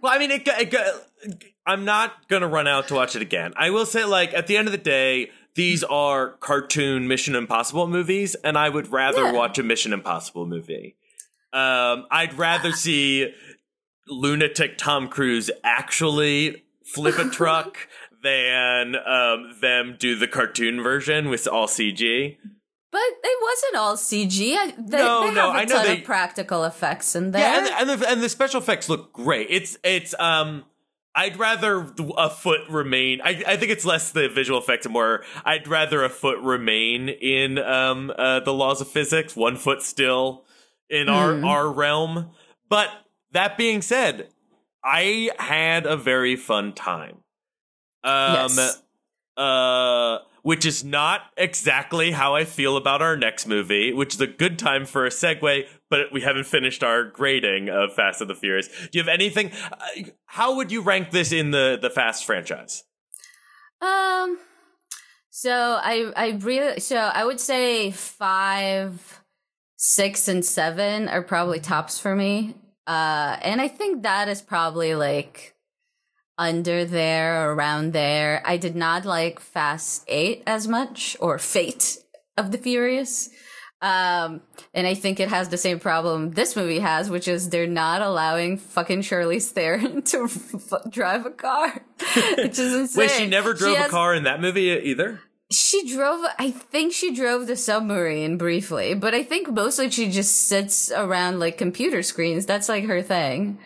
[0.00, 3.52] well, I mean, it, got it, I'm not gonna run out to watch it again.
[3.56, 7.86] I will say, like, at the end of the day, these are cartoon Mission Impossible
[7.86, 9.32] movies, and I would rather Yeah.
[9.32, 10.96] watch a Mission Impossible movie.
[11.52, 13.32] Um, I'd rather see
[14.08, 17.76] lunatic Tom Cruise actually flip a truck
[18.22, 22.36] than um, them do the cartoon version with all CG.
[22.90, 24.54] but it wasn't all CG.
[24.56, 27.30] I, they, No, they no, have a I know ton they- of practical effects in
[27.32, 27.40] there.
[27.42, 29.46] Yeah, and the, and the and the special effects look great.
[29.50, 30.64] It's it's um.
[31.14, 33.20] I'd rather a foot remain.
[33.22, 35.24] I, I think it's less the visual effect and more.
[35.44, 39.36] I'd rather a foot remain in um uh, the laws of physics.
[39.36, 40.44] One foot still
[40.88, 41.44] in our Hmm.
[41.44, 42.30] our realm.
[42.68, 42.88] But
[43.32, 44.28] that being said,
[44.82, 47.18] I had a very fun time.
[48.04, 48.82] Um, Yes.
[49.36, 54.26] uh, which is not exactly how I feel about our next movie, which is a
[54.26, 58.34] good time for a segue, but we haven't finished our grading of Fast and the
[58.34, 58.68] Furious.
[58.68, 59.52] Do you have anything?
[59.70, 62.84] Uh, how would you rank this in the, the Fast franchise?
[63.80, 64.38] Um,
[65.30, 65.50] so
[65.82, 69.22] I I really so I would say five,
[69.76, 72.54] six, and seven are probably tops for me.
[72.86, 75.51] Uh, and I think that is probably like
[76.42, 78.42] under there, around there.
[78.44, 81.98] I did not like Fast Eight as much or Fate
[82.36, 83.30] of the Furious.
[83.80, 84.42] Um,
[84.74, 88.00] and I think it has the same problem this movie has, which is they're not
[88.02, 91.84] allowing fucking Charlize Theron to f- drive a car,
[92.36, 93.00] which is insane.
[93.00, 95.20] Wait, she never drove has- a car in that movie either?
[95.50, 100.48] she drove, I think she drove the submarine briefly, but I think mostly she just
[100.48, 102.46] sits around like computer screens.
[102.46, 103.58] That's like her thing.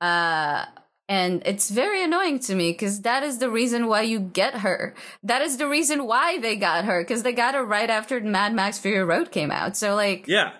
[0.00, 0.64] Uh,
[1.08, 4.94] and it's very annoying to me because that is the reason why you get her.
[5.22, 8.54] That is the reason why they got her because they got her right after Mad
[8.54, 9.76] Max Fury Road came out.
[9.76, 10.52] So like, Yeah.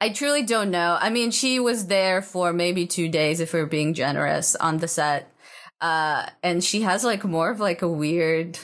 [0.00, 0.96] I truly don't know.
[1.00, 4.86] I mean, she was there for maybe two days if we're being generous on the
[4.86, 5.32] set.
[5.80, 8.58] Uh, and she has like more of like a weird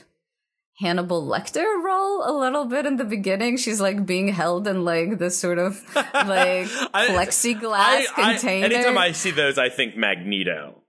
[0.78, 3.56] Hannibal Lecter role a little bit in the beginning.
[3.56, 6.06] She's like being held in like this sort of like
[6.94, 8.66] I- plexiglass container.
[8.66, 10.82] anytime I see those, I think Magneto.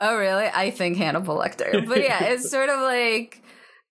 [0.00, 0.46] Oh, really?
[0.46, 1.86] I think Hannibal Lecter.
[1.86, 3.42] But yeah, it's sort of like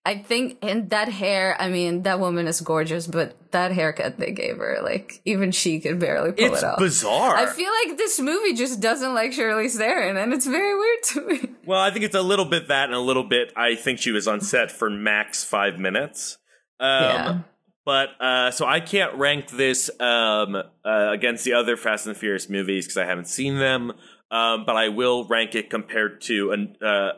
[0.06, 1.60] I think, and that hair.
[1.60, 5.80] I mean, that woman is gorgeous, but that haircut they gave her, like even she
[5.80, 6.74] could barely pull It's it off.
[6.74, 7.36] It's bizarre.
[7.36, 11.22] I feel like this movie just doesn't like Charlize Theron, and it's very weird to
[11.28, 11.50] me.
[11.66, 14.12] Well, I think it's a little bit that and a little bit I think she
[14.12, 16.38] was on set for max five minutes.
[16.80, 17.40] Um, Yeah.
[17.86, 20.64] But uh, so I can't rank this um, uh,
[21.12, 23.92] against the other Fast and Furious movies because I haven't seen them.
[24.32, 27.12] Um, but I will rank it compared to an, uh,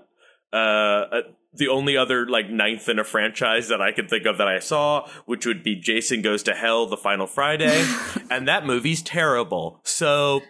[0.53, 1.21] uh, uh,
[1.57, 4.59] the only other like ninth in a franchise that I can think of that I
[4.59, 7.85] saw, which would be Jason Goes to Hell: The Final Friday,
[8.31, 9.79] and that movie's terrible.
[9.83, 10.41] So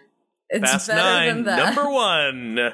[0.48, 1.74] It's Fast better Nine, than that.
[1.74, 2.58] number one.
[2.58, 2.72] Um,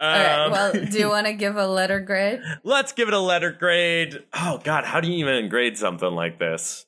[0.00, 0.48] All right.
[0.50, 2.40] Well, do you want to give a letter grade?
[2.64, 4.22] Let's give it a letter grade.
[4.34, 6.86] Oh God, how do you even grade something like this?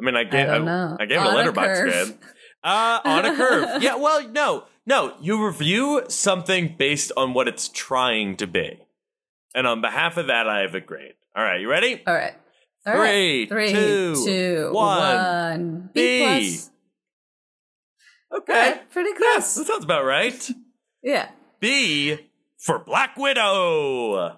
[0.00, 0.96] I mean, I gave don't know.
[1.00, 2.18] I, gave On a a Letterboxd grade.
[2.64, 3.82] Uh, on a curve.
[3.82, 3.94] Yeah.
[3.96, 5.14] Well, no, no.
[5.20, 8.80] You review something based on what it's trying to be,
[9.56, 11.14] and on behalf of that, I have a grade.
[11.34, 12.02] All right, you ready?
[12.06, 12.34] All right.
[12.86, 13.48] All Three, right.
[13.48, 14.98] Three, two, two, one.
[15.00, 15.90] one.
[15.92, 16.58] B B.
[18.36, 18.52] Okay.
[18.52, 19.54] Right, pretty close.
[19.54, 20.50] that sounds about right.
[21.02, 21.30] Yeah.
[21.58, 22.18] B
[22.58, 24.36] for Black Widow.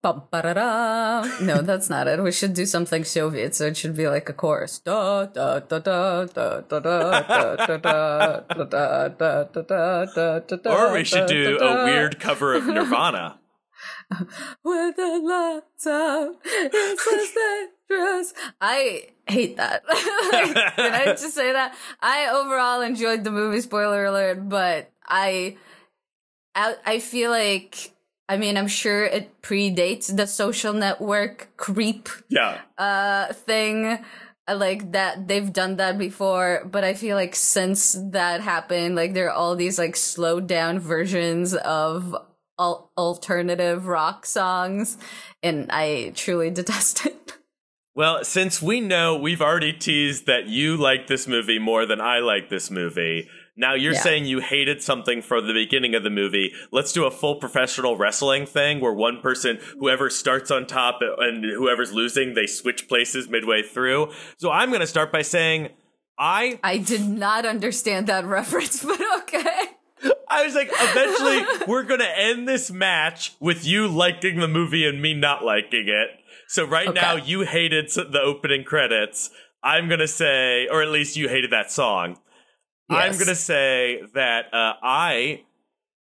[0.00, 1.26] Bum, ba-da-da.
[1.42, 2.22] No, that's not it.
[2.22, 4.78] We should do something Soviet, so it should be like a chorus.
[4.78, 10.56] Da da da da da da da da da da da da da da da
[10.56, 13.40] da Or we should do a weird cover of Nirvana.
[14.64, 16.36] with the lights out.
[16.44, 17.34] It's
[17.88, 18.34] dangerous.
[18.60, 19.82] I hate that.
[19.88, 21.74] like, did I just say that?
[22.00, 23.60] I overall enjoyed the movie.
[23.60, 25.56] Spoiler alert, but I,
[26.54, 27.92] I, I feel like.
[28.30, 32.60] I mean, I'm sure it predates the social network creep Yeah.
[32.76, 34.04] uh thing
[34.46, 39.14] uh, like that they've done that before but i feel like since that happened like
[39.14, 42.14] there are all these like slowed down versions of
[42.58, 44.96] al- alternative rock songs
[45.42, 47.32] and i truly detest it
[47.94, 52.20] Well, since we know we've already teased that you like this movie more than I
[52.20, 54.00] like this movie, now you're Yeah.
[54.06, 56.52] saying you hated something from the beginning of the movie.
[56.70, 61.42] Let's do a full professional wrestling thing where one person, whoever starts on top and
[61.44, 64.12] whoever's losing, they switch places midway through.
[64.36, 65.70] So I'm going to start by saying
[66.20, 69.67] I i did not understand that reference but okay
[70.30, 74.86] I was like, eventually, we're going to end this match with you liking the movie
[74.86, 76.08] and me not liking it.
[76.48, 77.00] So right Okay.
[77.00, 79.30] now, you hated the opening credits.
[79.62, 82.18] I'm going to say, or at least you hated that song.
[82.90, 85.42] I'm going to say that uh, I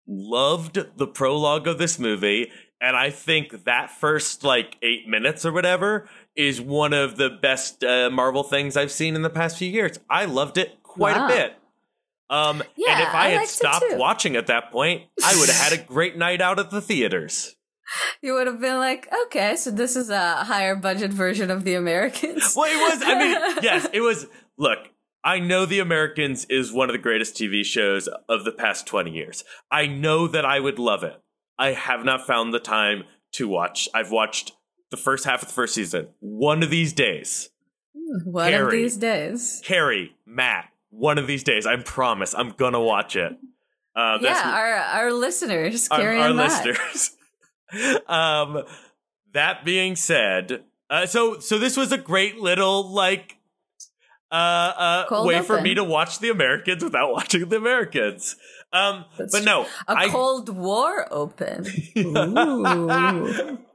[0.07, 2.51] loved the prologue of this movie.
[2.81, 7.85] And I think that first like eight minutes or whatever is one of the best
[7.85, 9.99] uh, Marvel things I've seen in the past few years.
[10.11, 11.27] I loved it quite Wow.
[11.27, 11.57] a bit.
[12.33, 15.79] Um, and if I, I had stopped watching at that point, I would have had
[15.79, 17.55] a great night out at the theaters.
[18.23, 21.75] you would have been like okay so this is a higher budget version of the
[21.75, 23.03] americans Well, it was.
[23.05, 24.27] I mean, yes, it was.
[24.57, 24.79] Look,
[25.23, 29.11] I know The Americans is one of the greatest TV shows of the past twenty
[29.11, 29.45] years.
[29.71, 31.21] I know that I would love it.
[31.59, 33.89] I have not found the time to watch.
[33.95, 34.53] I've watched
[34.91, 36.09] the first half of the first season.
[36.21, 37.51] One of these days,
[38.25, 40.69] one of these days Carrie, Matt.
[40.93, 43.33] One of these days, I promise, I'm gonna watch it.
[43.95, 47.17] Uh, yeah our our listeners our, carry our on listeners.
[48.07, 48.63] um,
[49.33, 53.37] that being said, uh, so so this was a great little like
[54.31, 58.37] uh, uh, way for me to watch the Americans without watching the Americans.
[58.73, 61.67] Um, That's but no, A I, Cold War open.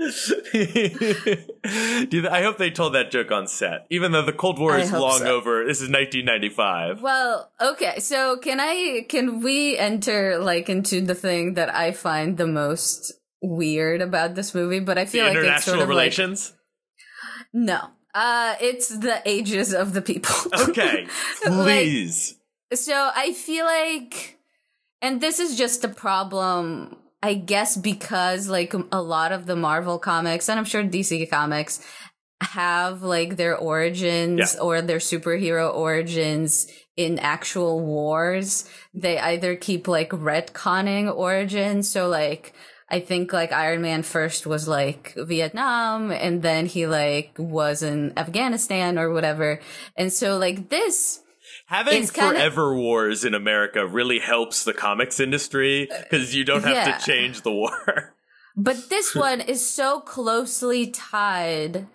[0.00, 0.10] Ooh.
[0.52, 4.78] Do you- I hope they told that joke on set, even though the Cold War
[4.78, 5.26] is long so.
[5.36, 5.64] over.
[5.66, 7.02] This is 1995.
[7.02, 7.98] well, okay.
[8.00, 9.06] So can I?
[9.08, 14.54] Can we enter like into the thing that I find the most weird about this
[14.54, 14.80] movie?
[14.80, 16.50] But I feel The like it's international sort of relations.
[16.50, 17.80] like no.
[18.14, 20.34] Uh, it's the ages of the people.
[20.70, 21.06] okay,
[21.46, 22.34] Like, please.
[22.72, 24.38] So I feel like,
[25.02, 29.98] and this is just a problem, I guess, because like a lot of the Marvel
[29.98, 31.80] comics, and I'm sure DC comics,
[32.42, 34.60] have like their origins Yeah.
[34.60, 38.68] or their superhero origins in actual wars.
[38.94, 41.90] They either keep like retconning origins.
[41.90, 42.52] So like,
[42.90, 48.12] I think like Iron Man first was like Vietnam and then he like was in
[48.16, 49.60] Afghanistan or whatever.
[49.96, 51.20] And so like this
[51.66, 56.62] Having It's kinda- forever wars in America really helps the comics industry because you don't
[56.64, 56.96] have Yeah.
[56.96, 58.14] to change the war.
[58.56, 61.86] But this one is so closely tied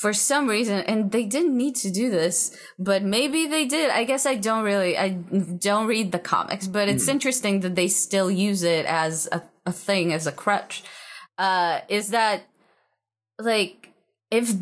[0.00, 3.90] for some reason, and they didn't need to do this, but maybe they did.
[3.90, 7.88] I guess I don't really, I don't read the comics, but it's interesting that they
[7.88, 10.84] still use it as a, a thing, as a crutch.
[11.36, 12.42] Uh, is that
[13.40, 13.88] like,
[14.30, 14.52] if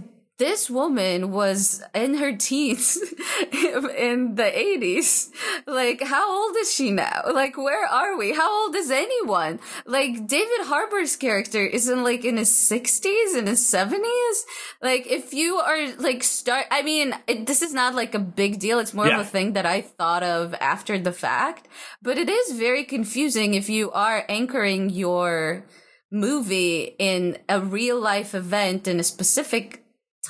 [0.40, 2.96] this woman was in her teens
[3.52, 5.28] in the 80s.
[5.66, 7.20] Like, how old is she now?
[7.30, 8.32] Like, where are we?
[8.32, 9.60] How old is anyone?
[9.84, 14.36] Like, David Harbour's character isn't like in his 60s, in his 70s.
[14.80, 18.58] Like, if you are like start, I mean, it, this is not like a big
[18.58, 18.78] deal.
[18.78, 19.20] It's more Yeah.
[19.20, 21.68] of a thing that I thought of after the fact,
[22.00, 25.66] but it is very confusing if you are anchoring your
[26.10, 29.79] movie in a real life event in a specific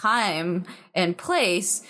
[0.01, 1.83] time and place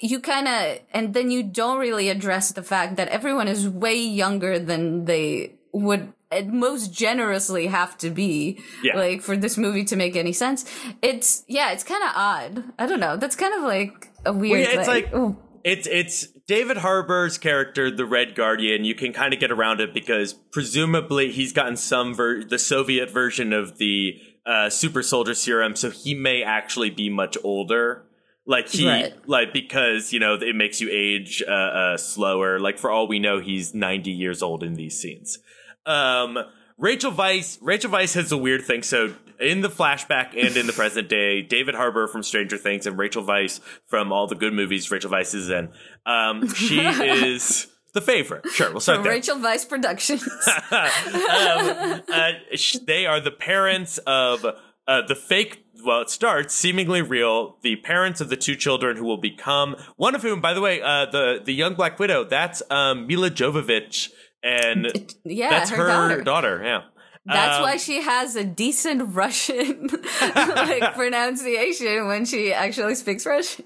[0.00, 3.96] you kind of and then you don't really address the fact that everyone is way
[4.00, 6.12] younger than they would
[6.46, 8.96] most generously have to be Yeah.
[8.96, 10.64] like for this movie to make any sense
[11.02, 14.60] it's yeah it's kind of odd i don't know that's kind of like a weird
[14.60, 15.36] yeah, it's like- Ooh.
[15.64, 18.84] It's it's David Harbour's character, the Red Guardian.
[18.84, 23.08] You can kind of get around it because presumably he's gotten some ver- the Soviet
[23.10, 28.04] version of the uh, super soldier serum, so he may actually be much older.
[28.44, 29.12] Like he Right.
[29.28, 32.58] like because you know it makes you age uh, uh, slower.
[32.58, 35.38] Like for all we know, he's ninety years old in these scenes.
[35.86, 36.36] Um,
[36.78, 38.82] Rachel Weisz, Rachel Weisz has a weird thing.
[38.82, 42.98] So in the flashback and in the present day, David Harbour from Stranger Things and
[42.98, 45.68] Rachel Weisz from all the good movies Rachel Weisz is in.
[46.04, 48.46] Um, she is the favorite.
[48.52, 49.12] Sure, we'll start there.
[49.12, 50.22] Rachel Weisz Productions.
[50.70, 55.64] um, uh, sh- they are the parents of uh, the fake.
[55.84, 57.56] Well, it starts seemingly real.
[57.62, 60.80] The parents of the two children who will become one of whom, by the way,
[60.80, 62.24] uh, the the young Black Widow.
[62.24, 64.10] That's um, Milla Jovovich,
[64.42, 66.60] and yeah, that's her, her, daughter.
[66.64, 66.82] Yeah.
[67.24, 69.88] That's Um, why she has a decent Russian
[70.20, 73.64] like pronunciation when she actually speaks Russian.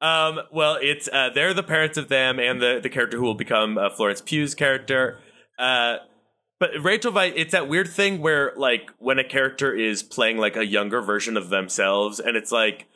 [0.00, 3.34] Um, well, it's uh, they're the parents of them and the the character who will
[3.34, 5.18] become uh, Florence Pugh's character.
[5.58, 5.96] Uh,
[6.60, 10.66] but Rachel it's that weird thing where like when a character is playing like a
[10.66, 12.86] younger version of themselves, and it's like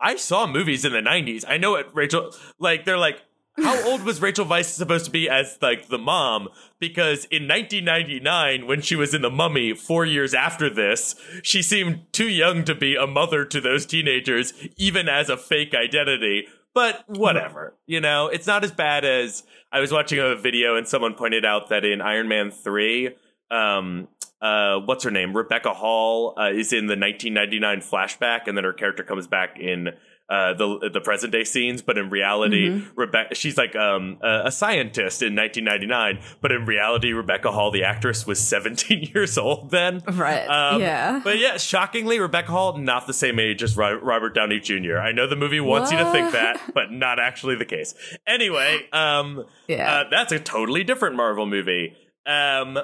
[0.00, 1.44] I saw movies in the '90s.
[1.48, 2.84] I know what Rachel like.
[2.84, 3.22] They're like.
[3.58, 6.48] How old was Rachel Weisz supposed to be as like the mom?
[6.78, 12.12] Because in 1999, when she was in The Mummy, four years after this, she seemed
[12.12, 16.46] too young to be a mother to those teenagers, even as a fake identity.
[16.74, 19.42] But whatever, you know, it's not as bad as
[19.72, 23.16] I was watching a video and someone pointed out that in Iron Man 3,
[23.50, 24.08] um,
[24.40, 25.34] uh, what's her name?
[25.34, 29.88] Rebecca Hall uh, is in the 1999 flashback, and then her character comes back in
[30.28, 31.82] uh, the the present day scenes.
[31.82, 37.12] But in reality, Rebecca she's like um, a, a scientist in 1999, but in reality,
[37.12, 40.02] Rebecca Hall, the actress, was 17 years old then.
[40.06, 40.46] Right.
[40.46, 41.20] Um, yeah.
[41.22, 44.98] But yeah, shockingly, Rebecca Hall not the same age as Robert Downey Jr.
[44.98, 47.94] I know the movie wants you to think that, but not actually the case.
[48.26, 49.92] Anyway, um, Yeah.
[50.00, 51.94] uh, that's a totally different Marvel movie.
[52.26, 52.78] Um,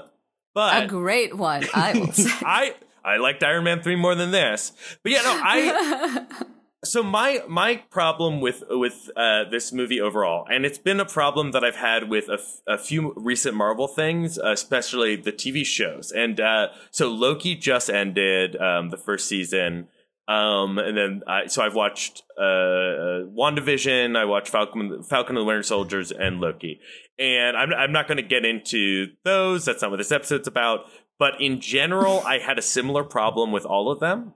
[0.55, 2.13] but a great one, I.
[2.45, 2.75] I
[3.05, 4.73] I liked Iron Man three more than this.
[5.03, 6.27] But yeah, no, I
[6.85, 11.53] so my my problem with with uh, this movie overall, and it's been a problem
[11.53, 16.11] that I've had with a, few recent Marvel things, especially the TV shows.
[16.11, 19.89] And uh, so Loki just ended um, the first season.
[20.29, 25.43] Um, and then I, so I've watched uh, uh, WandaVision, I watched Falcon, Falcon and
[25.43, 26.81] the Winter Soldiers, and Loki.
[27.19, 29.65] And I'm I'm not going to get into those.
[29.65, 30.87] That's not what this episode's about.
[31.19, 34.35] But in general, I had a similar problem with all of them,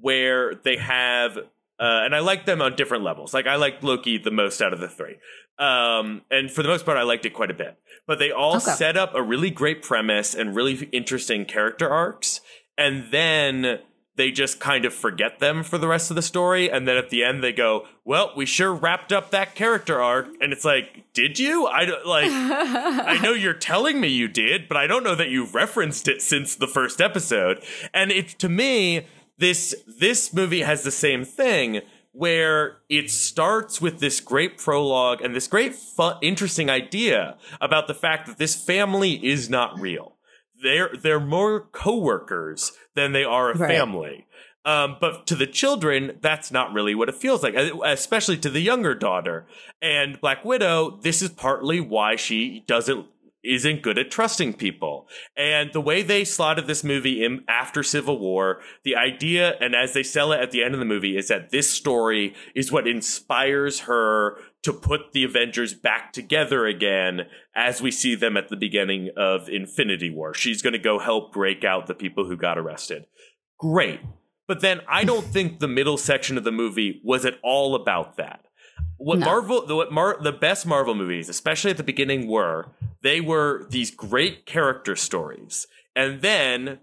[0.00, 1.38] where they have,
[1.80, 3.32] uh, and I like them on different levels.
[3.34, 5.16] Like I liked Loki the most out of the three,
[5.58, 7.76] um, and for the most part, I liked it quite a bit.
[8.06, 8.72] But they all Okay.
[8.72, 12.40] set up a really great premise and really interesting character arcs,
[12.78, 13.80] and then
[14.16, 17.08] they just kind of forget them for the rest of the story and then at
[17.08, 21.04] the end they go well we sure wrapped up that character arc and it's like
[21.14, 25.04] did you i don't like i know you're telling me you did but i don't
[25.04, 27.62] know that you've referenced it since the first episode
[27.94, 29.06] and it to me
[29.40, 31.80] this this movie has the same thing
[32.12, 37.94] where it starts with this great prologue and this great fun, interesting idea about the
[37.94, 40.16] fact that this family is not real
[40.62, 43.68] they're they're more coworkers than they are a Right.
[43.78, 44.26] family.
[44.64, 48.60] Um, but to the children, that's not really what it feels like, especially to the
[48.60, 49.46] younger daughter.
[49.80, 53.06] And Black Widow, this is partly why she doesn't
[53.42, 55.08] isn't good at trusting people.
[55.36, 59.92] And the way they slotted this movie in after Civil War, the idea, and as
[59.92, 62.86] they sell it at the end of the movie, is that this story is what
[62.86, 67.22] inspires her to put the Avengers back together again
[67.54, 70.34] as we see them at the beginning of Infinity War.
[70.34, 73.06] She's going to go help break out the people who got arrested.
[73.58, 74.00] Great.
[74.46, 78.16] But then I don't think the middle section of the movie was at all about
[78.16, 78.44] that.
[79.00, 79.26] What No.
[79.26, 82.66] Marvel, the, what Mar- the best Marvel movies, especially at the beginning, were
[83.02, 86.80] they were these great character stories, and then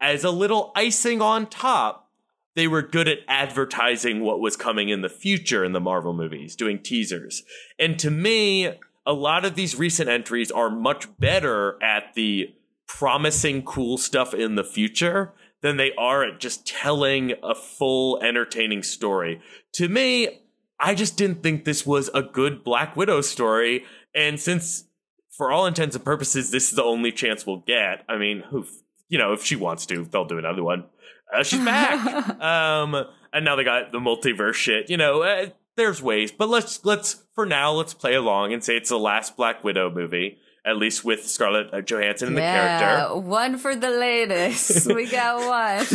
[0.00, 2.08] as a little icing on top,
[2.56, 6.56] they were good at advertising what was coming in the future in the Marvel movies,
[6.56, 7.42] doing teasers.
[7.78, 8.72] And to me,
[9.06, 12.54] a lot of these recent entries are much better at the
[12.86, 18.82] promising cool stuff in the future than they are at just telling a full entertaining
[18.82, 19.42] story.
[19.74, 20.39] To me,
[20.80, 23.84] I just didn't think this was a good Black Widow story.
[24.14, 24.84] And since,
[25.30, 28.66] for all intents and purposes, this is the only chance we'll get, I mean, who,
[29.08, 30.86] you know, if she wants to, they'll do another one.
[31.32, 32.40] Uh, she's back.
[32.40, 34.90] um, and now they got the multiverse shit.
[34.90, 38.76] You know, uh, there's ways, but let's let's for now let's play along and say
[38.76, 42.78] it's the last Black Widow movie, at least with Scarlett uh, Johansson in the yeah,
[42.78, 43.16] character.
[43.16, 44.92] one for the latest.
[44.92, 45.86] we got one.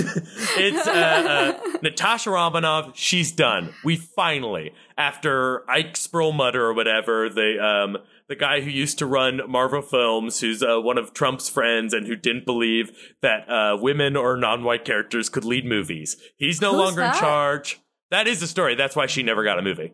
[0.58, 2.98] It's uh, uh, Natasha Romanoff.
[2.98, 3.74] She's done.
[3.84, 7.98] We finally, after Ike Sperlmutter or whatever, the um
[8.28, 12.08] the guy who used to run Marvel Films, who's uh, one of Trump's friends and
[12.08, 12.92] who didn't believe
[13.22, 16.18] that uh, women or non-white characters could lead movies.
[16.36, 17.80] He's no Who's longer in charge.
[18.10, 18.76] That is the story.
[18.76, 19.94] That's why she never got a movie.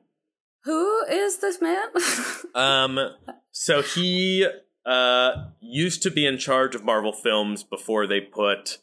[0.63, 1.87] Who is this man?
[2.53, 2.99] Um,
[3.51, 4.47] so he
[4.85, 8.77] uh used to be in charge of Marvel Films before they put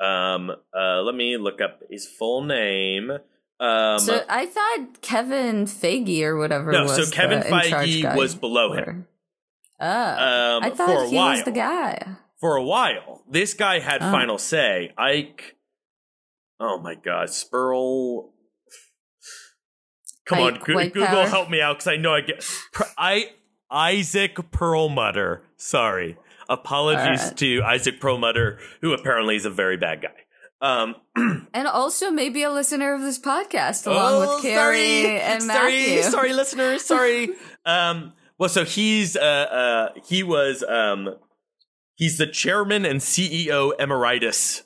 [0.00, 3.10] um uh let me look up his full name.
[3.58, 9.06] Um so I thought Kevin Feige or whatever No, so Kevin Feige was below him.
[9.80, 11.30] Oh, um, I thought he while.
[11.30, 12.16] was the guy.
[12.38, 14.10] For a while, this guy had oh.
[14.10, 14.92] final say.
[14.96, 15.56] Ike.
[16.58, 18.30] Oh my God, Spurl.
[20.26, 22.44] Come Ike, on, Google, Google help me out because I know I get.
[22.98, 23.30] I
[23.70, 25.42] Isaac Perlmutter.
[25.56, 26.16] Sorry,
[26.48, 27.36] apologies right.
[27.36, 30.24] to Isaac Perlmutter, who apparently is a very bad guy.
[30.62, 30.96] Um,
[31.54, 36.02] and also maybe a listener of this podcast, along oh, with Carrie sorry, and Matthew.
[36.02, 37.30] Sorry, sorry, listeners, sorry.
[37.64, 41.16] um, well, so he's uh, uh, he was um,
[41.94, 44.64] he's the chairman and CEO emeritus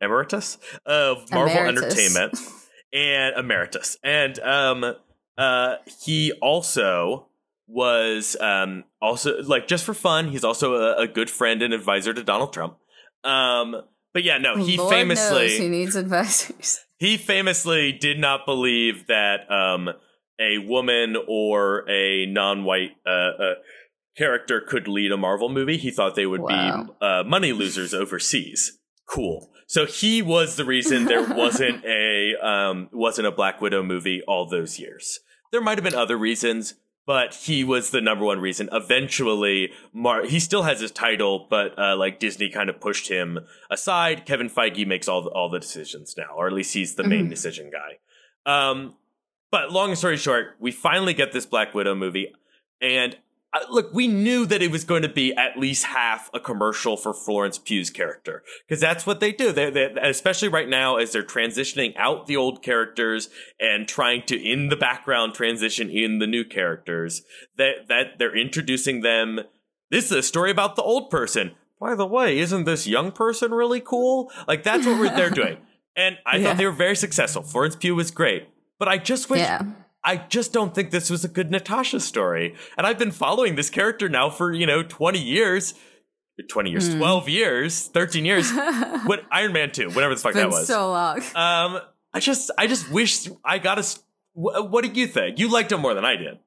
[0.00, 1.82] emeritus of Marvel emeritus.
[1.82, 2.38] Entertainment
[2.92, 4.94] and emeritus, and um,
[5.38, 7.28] uh, he also
[7.66, 10.28] was um also like just for fun.
[10.28, 12.78] He's also a, a good friend and advisor to Donald Trump.
[13.24, 13.76] Um
[14.12, 16.80] but yeah, no, he Lord famously he needs advisors.
[16.98, 19.90] He famously did not believe that um,
[20.40, 23.54] a woman or a non-white uh, uh,
[24.16, 25.76] character could lead a Marvel movie.
[25.76, 26.84] He thought they would wow.
[26.84, 28.78] be uh, money losers overseas.
[29.06, 29.50] Cool.
[29.66, 34.48] So he was the reason there wasn't a um, wasn't a Black Widow movie all
[34.48, 35.20] those years.
[35.52, 36.74] There might have been other reasons,
[37.06, 38.68] but he was the number one reason.
[38.72, 43.38] Eventually, Mar- he still has his title, but uh, like Disney kind of pushed him
[43.70, 44.26] aside.
[44.26, 47.20] Kevin Feige makes all the, all the decisions now, or at least he's the main
[47.20, 47.30] mm-hmm.
[47.30, 48.70] decision guy.
[48.70, 48.96] Um,
[49.50, 52.32] but long story short, we finally get this Black Widow movie,
[52.80, 53.16] and
[53.70, 57.12] look, we knew that it was going to be at least half a commercial for
[57.14, 59.52] Florence Pugh's character because that's what they do.
[59.52, 63.28] They, they, especially right now as they're transitioning out the old characters
[63.60, 67.22] and trying to, in the background, transition in the new characters.
[67.56, 69.40] That that they're introducing them.
[69.90, 71.52] This is a story about the old person.
[71.80, 74.32] By the way, isn't this young person really cool?
[74.48, 75.58] Like that's what they're doing.
[75.94, 76.44] And I yeah.
[76.44, 77.42] thought they were very successful.
[77.42, 78.48] Florence Pugh was great,
[78.78, 79.40] but I just wish.
[79.40, 79.62] Yeah
[80.06, 82.54] I just don't think this was a good Natasha story.
[82.78, 85.74] And I've been following this character now for, you know, 20 years.
[86.48, 86.98] 20 years, mm.
[86.98, 88.50] 12 years, 13 years.
[89.04, 90.66] what Iron Man 2, whatever the fuck been that was.
[90.66, 91.18] So long.
[91.34, 91.80] Um
[92.12, 93.98] I just I just wish I got a
[94.34, 95.38] what, what did you think?
[95.38, 96.38] You liked him more than I did.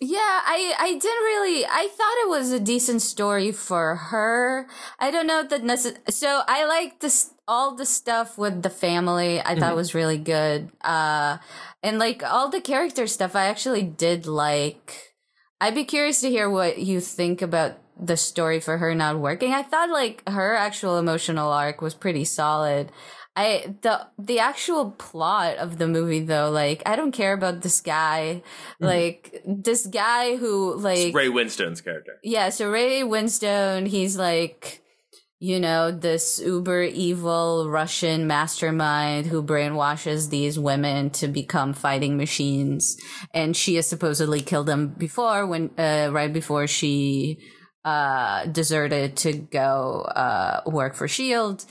[0.00, 1.66] Yeah, I I didn't really.
[1.66, 4.68] I thought it was a decent story for her.
[4.98, 9.40] I don't know that necess- So I like this all the stuff with the family.
[9.40, 9.60] I mm-hmm.
[9.60, 10.70] thought was really good.
[10.82, 11.38] Uh,
[11.82, 15.14] and like all the character stuff, I actually did like.
[15.60, 19.52] I'd be curious to hear what you think about the story for her not working.
[19.52, 22.92] I thought like her actual emotional arc was pretty solid.
[23.38, 27.80] I the the actual plot of the movie though, like I don't care about this
[27.80, 28.84] guy, mm-hmm.
[28.84, 32.18] like this guy who like it's Ray Winstone's character.
[32.24, 34.82] Yeah, so Ray Winstone, he's like
[35.40, 42.96] you know, this uber evil Russian mastermind who brainwashes these women to become fighting machines.
[43.32, 47.38] And she has supposedly killed them before when, uh, right before she,
[47.84, 51.64] uh, deserted to go, uh, work for S.H.I.E.L.D.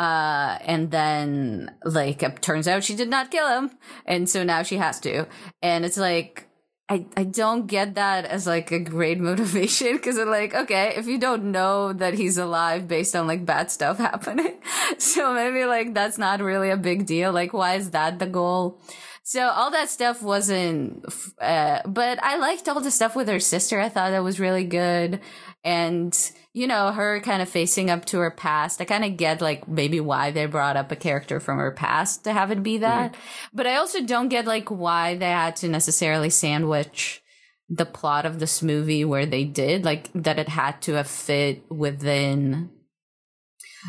[0.00, 3.70] Uh, and then like it turns out she did not kill him.
[4.06, 5.26] And so now she has to.
[5.60, 6.48] And it's like,
[6.88, 11.06] I, I don't get that as like a great motivation because I'm like, okay, if
[11.06, 14.62] you don't know that he's alive based on like bad stuff happening,
[14.96, 17.30] so maybe like that's not really a big deal.
[17.30, 18.80] Like, why is that the goal?
[19.22, 21.04] So all that stuff wasn't,
[21.42, 23.78] uh, but I liked all the stuff with her sister.
[23.78, 25.20] I thought that was really good.
[25.62, 26.16] And,
[26.52, 28.80] you know, her kind of facing up to her past.
[28.80, 32.24] I kind of get like maybe why they brought up a character from her past
[32.24, 33.12] to have it be that.
[33.12, 33.56] Mm-hmm.
[33.56, 37.22] But I also don't get like why they had to necessarily sandwich
[37.68, 41.62] the plot of this movie where they did, like that it had to have fit
[41.70, 42.70] within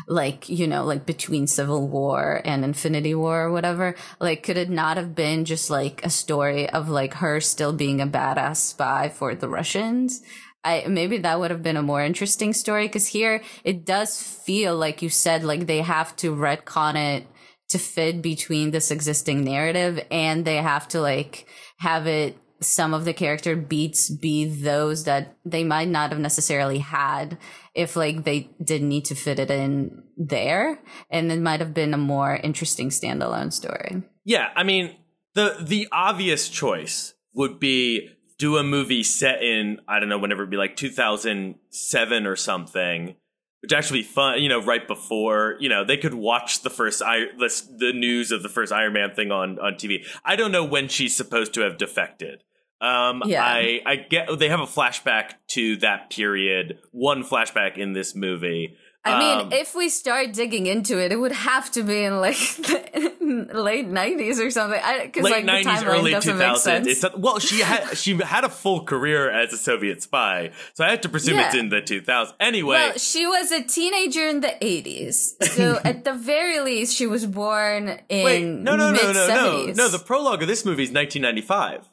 [0.06, 4.70] like you know like between civil war and infinity war or whatever like could it
[4.70, 9.08] not have been just like a story of like her still being a badass spy
[9.08, 10.22] for the russians
[10.64, 14.76] I maybe that would have been a more interesting story because here it does feel
[14.76, 17.26] like you said like they have to retcon it
[17.70, 21.46] to fit between this existing narrative and they have to like
[21.78, 26.78] have it some of the character beats be those that they might not have necessarily
[26.78, 27.36] had
[27.74, 30.78] if like they didn't need to fit it in there
[31.10, 34.02] and it might have been a more interesting standalone story.
[34.24, 34.94] Yeah i mean
[35.34, 40.42] the the obvious choice would be do a movie set in I don't know whenever
[40.42, 43.16] it would be like 2007 or something,
[43.60, 44.42] which actually be fun.
[44.42, 48.30] You know, right before you know they could watch the first I the, the news
[48.30, 50.04] of the first Iron Man thing on on TV.
[50.24, 52.42] I don't know when she's supposed to have defected.
[52.80, 53.44] Um, yeah.
[53.44, 58.76] I I get they have a flashback to that period, one flashback in this movie.
[59.04, 62.20] I mean, Um, if we start digging into it, it would have to be in
[62.20, 64.80] like the late nineties or something.
[65.02, 66.86] Because late like the nineties, timeline early two doesn't make sense.
[66.86, 70.90] It's well, she had she had a full career as a Soviet spy, so I
[70.90, 72.36] have to presume it's in the two thousands.
[72.38, 75.42] Anyway, Well, she was a teenager in the 80s.
[75.50, 79.66] So at the very least, she was born in wait, no, no, no, no, no,
[79.72, 79.88] no.
[79.88, 81.88] The prologue of this movie is nineteen ninety five.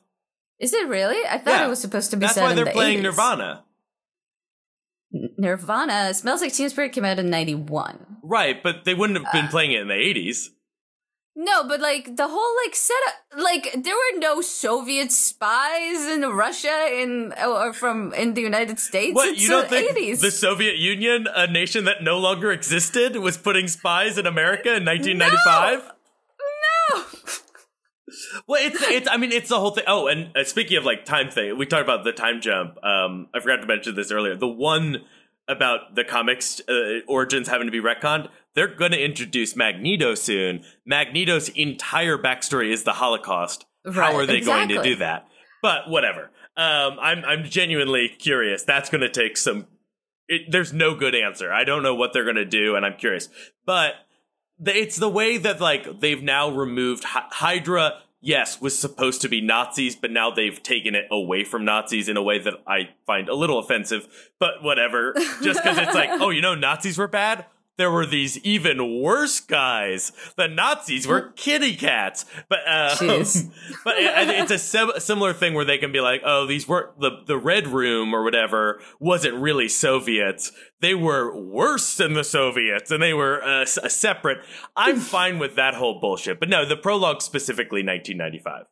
[0.59, 1.25] Is it really?
[1.25, 1.65] I thought Yeah.
[1.65, 3.03] it was supposed to be That's why they're the playing 80s.
[3.03, 3.63] Nirvana,
[5.11, 8.17] Nirvana Smells Like Teen Spirit came out in 91.
[8.23, 8.61] right?
[8.61, 9.49] But they wouldn't have been Uh.
[9.49, 10.51] playing it in the eighties.
[11.35, 16.89] No, but like the whole like setup, like there were no Soviet spies in Russia
[16.91, 19.15] in or from in the United States.
[19.15, 20.19] What it's you don't the think 80s.
[20.21, 24.83] the Soviet Union, a nation that no longer existed, was putting spies in America in
[24.83, 25.79] nineteen ninety five?
[26.91, 27.03] no.
[28.47, 29.09] Well, it's it's.
[29.09, 29.83] I mean, it's the whole thing.
[29.87, 32.83] Oh, and uh, speaking of like time thing, we talked about the time jump.
[32.83, 34.35] Um, I forgot to mention this earlier.
[34.35, 35.05] The one
[35.47, 38.29] about the comics uh, origins having to be retconned.
[38.55, 40.63] They're going to introduce Magneto soon.
[40.85, 43.65] Magneto's entire backstory is the Holocaust.
[43.85, 45.27] How are they going to do that?
[45.61, 46.31] But whatever.
[46.55, 48.63] Um, I'm I'm genuinely curious.
[48.63, 49.67] That's going to take some.
[50.27, 51.51] It, there's no good answer.
[51.51, 53.29] I don't know what they're going to do, and I'm curious.
[53.65, 53.93] But
[54.65, 58.01] it's the way that like they've now removed Hy- Hydra.
[58.21, 62.17] Yes, was supposed to be Nazis, but now they've taken it away from Nazis in
[62.17, 64.07] a way that I find a little offensive.
[64.39, 67.45] But whatever, just because it's like, oh, you know, Nazis were bad.
[67.79, 70.11] There were these even worse guys.
[70.35, 75.63] The Nazis were kitty cats, but uh, but it, it's a sim- similar thing where
[75.63, 79.69] they can be like, oh, these weren't the the Red Room or whatever wasn't really
[79.69, 80.51] Soviets.
[80.81, 84.39] They were worse than the Soviets, and they were uh, s- a separate.
[84.75, 88.65] I'm fine with that whole bullshit, but no, the prologue specifically 1995.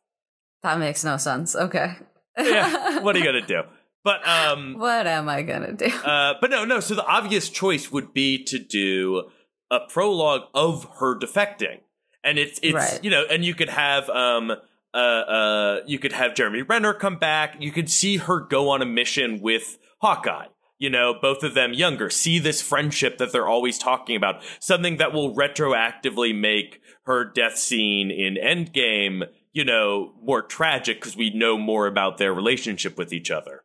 [0.62, 1.56] That makes no sense.
[1.56, 1.96] Okay.
[2.36, 3.62] Yeah, what are you gonna do?
[4.04, 5.86] But um, What am I gonna do?
[5.86, 6.80] uh, but no, no.
[6.80, 9.30] So the obvious choice would be to do
[9.70, 11.80] a prologue of her defecting,
[12.24, 13.00] and it's it's Right.
[13.04, 14.50] you know, and you could have um
[14.94, 17.56] uh uh you could have Jeremy Renner come back.
[17.60, 20.46] You could see her go on a mission with Hawkeye.
[20.78, 22.08] You know, both of them younger.
[22.08, 24.42] See this friendship that they're always talking about.
[24.60, 31.16] Something that will retroactively make her death scene in Endgame, you know, more tragic because
[31.16, 33.62] we know more about their relationship with each other.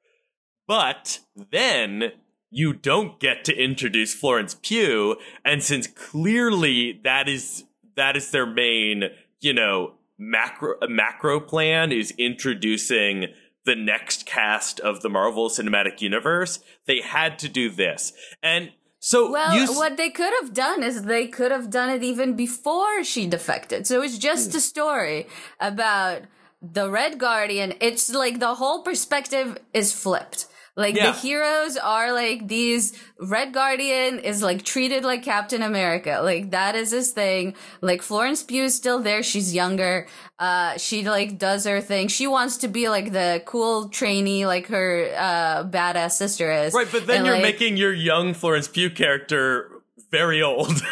[0.68, 1.20] But
[1.52, 2.12] then
[2.50, 8.46] you don't get to introduce Florence Pugh, and since clearly that is that is their
[8.46, 9.04] main,
[9.42, 13.28] you know, macro macro plan is introducing
[13.66, 18.12] the next cast of the Marvel Cinematic Universe, they had to do this.
[18.42, 22.04] And so Well, s- what they could have done is they could have done it
[22.04, 23.88] even before she defected.
[23.88, 24.20] So it's Hmm.
[24.22, 25.28] just a story
[25.62, 26.24] about
[26.62, 27.74] the Red Guardian.
[27.80, 30.48] It's like the whole perspective is flipped.
[30.76, 31.12] Like Yeah.
[31.12, 36.22] the heroes are like these Red Guardian is like treated like Captain America.
[36.24, 37.54] Like that is his thing.
[37.82, 39.22] Like Florence Pugh is still there.
[39.22, 40.08] She's younger.
[40.40, 42.08] Uh, she like does her thing.
[42.08, 46.74] She wants to be like the cool trainee, like her uh badass sister is.
[46.74, 49.70] right, but then And, you're like- making your young Florence Pugh character
[50.12, 50.82] very old.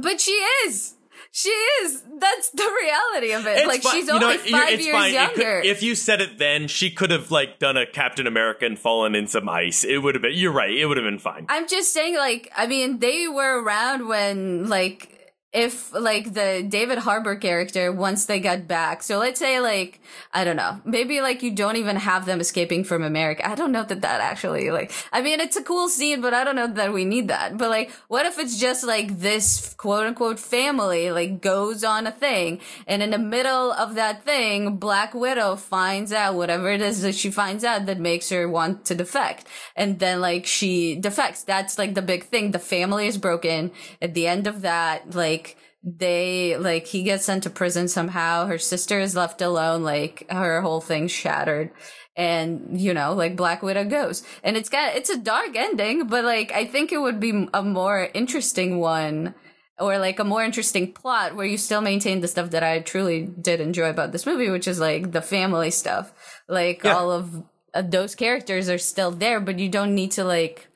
[0.00, 0.30] But she
[0.64, 0.94] is.
[1.34, 2.02] She is.
[2.18, 3.56] That's the reality of it.
[3.60, 5.14] It's like fi- she's only you're- five it's years fine.
[5.14, 5.60] It could- younger.
[5.64, 9.14] if you said it then, she could have like done a Captain America and fallen
[9.14, 9.82] in some ice.
[9.82, 10.34] It would have been.
[10.34, 10.70] You're right.
[10.70, 11.46] It would have been fine.
[11.48, 15.11] I'm just saying, like, I mean, they were around when, like,
[15.52, 19.02] if like the David Harbour character once they got back.
[19.02, 20.00] So let's say like
[20.32, 23.46] I don't know, maybe like you don't even have them escaping from America.
[23.46, 26.44] I don't know that that actually like I mean it's a cool scene, but I
[26.44, 27.58] don't know that we need that.
[27.58, 32.12] But like what if it's just like this quote unquote family like goes on a
[32.12, 37.02] thing and in the middle of that thing Black Widow finds out whatever it is
[37.02, 39.46] that she finds out that makes her want to defect.
[39.76, 41.42] And then like she defects.
[41.42, 42.52] That's like the big thing.
[42.52, 43.70] The family is broken.
[44.00, 45.41] At the end of that, like
[45.84, 48.46] they like he gets sent to prison somehow.
[48.46, 51.70] Her sister is left alone like her whole thing shattered.
[52.16, 54.22] And you know like black widow goes.
[54.44, 57.62] And it's got it's a dark ending but like i think it would be a
[57.62, 59.34] more interesting one
[59.78, 63.22] or like a more interesting plot where you still maintain the stuff that i truly
[63.40, 66.12] did enjoy about this movie which is like the family stuff.
[66.48, 66.94] Like Yeah.
[66.94, 67.42] all of
[67.74, 70.68] uh, those characters are still there but you don't need to like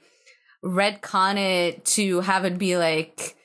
[0.65, 3.37] retcon it to have it be like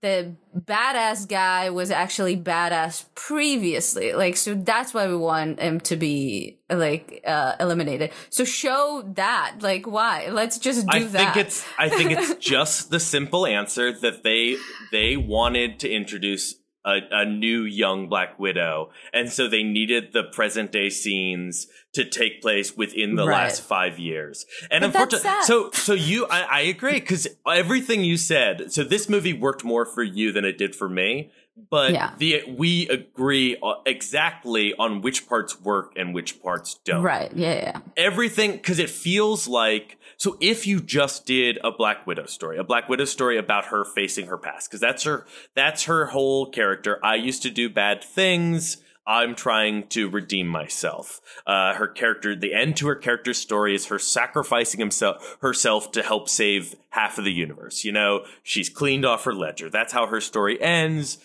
[0.00, 4.14] the badass guy was actually badass previously.
[4.14, 8.12] Like so that's why we want him to be like uh eliminated.
[8.30, 9.56] So show that.
[9.60, 10.28] Like why?
[10.30, 11.20] Let's just do I that.
[11.20, 14.56] i think it's I think it's just the simple answer that they
[14.90, 16.54] they wanted to introduce
[16.84, 22.04] a, a new young Black Widow, and so they needed the present day scenes to
[22.04, 23.44] take place within the Right.
[23.44, 24.44] last five years.
[24.70, 28.72] And But unfortunately, so so you, I, I agree because everything you said.
[28.72, 31.30] So this movie worked more for you than it did for me.
[31.70, 32.10] But Yeah.
[32.18, 33.56] the we agree
[33.86, 37.30] exactly on which parts work and which parts don't Right.
[37.34, 37.54] Yeah.
[37.54, 37.78] Yeah.
[37.96, 42.64] everything because it feels like so if you just did a black widow story a
[42.64, 46.98] black widow story about her facing her past because that's her that's her whole character
[47.04, 52.54] i used to do bad things i'm trying to redeem myself uh, her character the
[52.54, 57.24] end to her character's story is her sacrificing himself herself to help save half of
[57.24, 61.18] the universe you know she's cleaned off her ledger that's how her story ends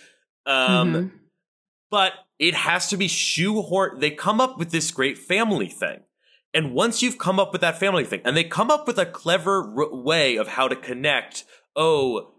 [0.46, 1.12] um Mhm.
[1.90, 4.00] but it has to be shoehorned.
[4.00, 6.00] They come up with this great family thing.
[6.54, 9.06] And once you've come up with that family thing, and they come up with a
[9.06, 11.46] clever r- way of how to connect,
[11.76, 12.34] oh,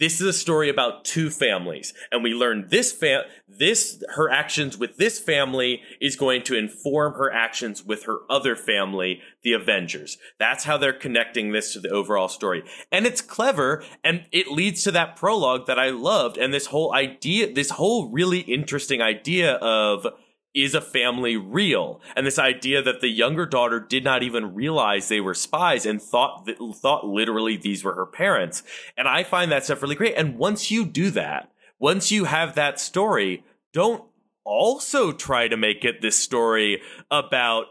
[0.00, 4.76] this is a story about two families, and we learn this fam, this her actions
[4.76, 10.18] with this family is going to inform her actions with her other family, the Avengers.
[10.38, 14.82] That's how they're connecting this to the overall story, and it's clever, and it leads
[14.82, 19.54] to that prologue that I loved, and this whole idea, this whole really interesting idea
[19.54, 20.08] of
[20.54, 22.00] is a family real?
[22.16, 26.00] And this idea that the younger daughter did not even realize they were spies and
[26.00, 28.62] thought thought literally these were her parents.
[28.96, 30.14] And I find that stuff really great.
[30.16, 34.04] And once you do that, once you have that story, don't
[34.44, 36.80] also try to make it this story
[37.10, 37.66] about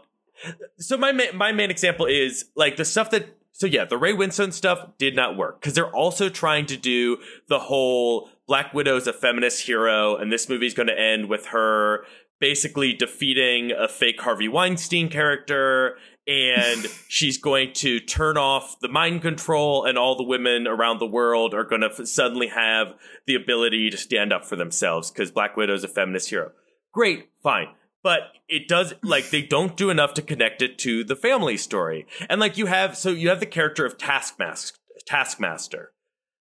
[0.78, 4.12] so my ma- my main example is like the stuff that so yeah the Ray
[4.12, 7.18] Winstone stuff did not work because they're also trying to do
[7.48, 12.04] the whole Black Widow's a feminist hero and this movie's going to end with her
[12.40, 19.22] basically defeating a fake Harvey Weinstein character and she's going to turn off the mind
[19.22, 22.94] control and all the women around the world are going to f- suddenly have
[23.26, 26.52] the ability to stand up for themselves because Black Widow's a feminist hero.
[26.92, 27.68] Great, fine.
[28.02, 32.06] But it does like they don't do enough to connect it to the family story.
[32.28, 34.76] And like you have so you have the character of Taskmaster
[35.06, 35.93] Taskmaster.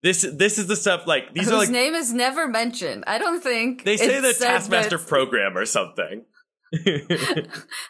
[0.03, 3.05] This this is the stuff like these Whose are like name is never mentioned.
[3.07, 6.25] I don't think they say the Taskmaster program or something.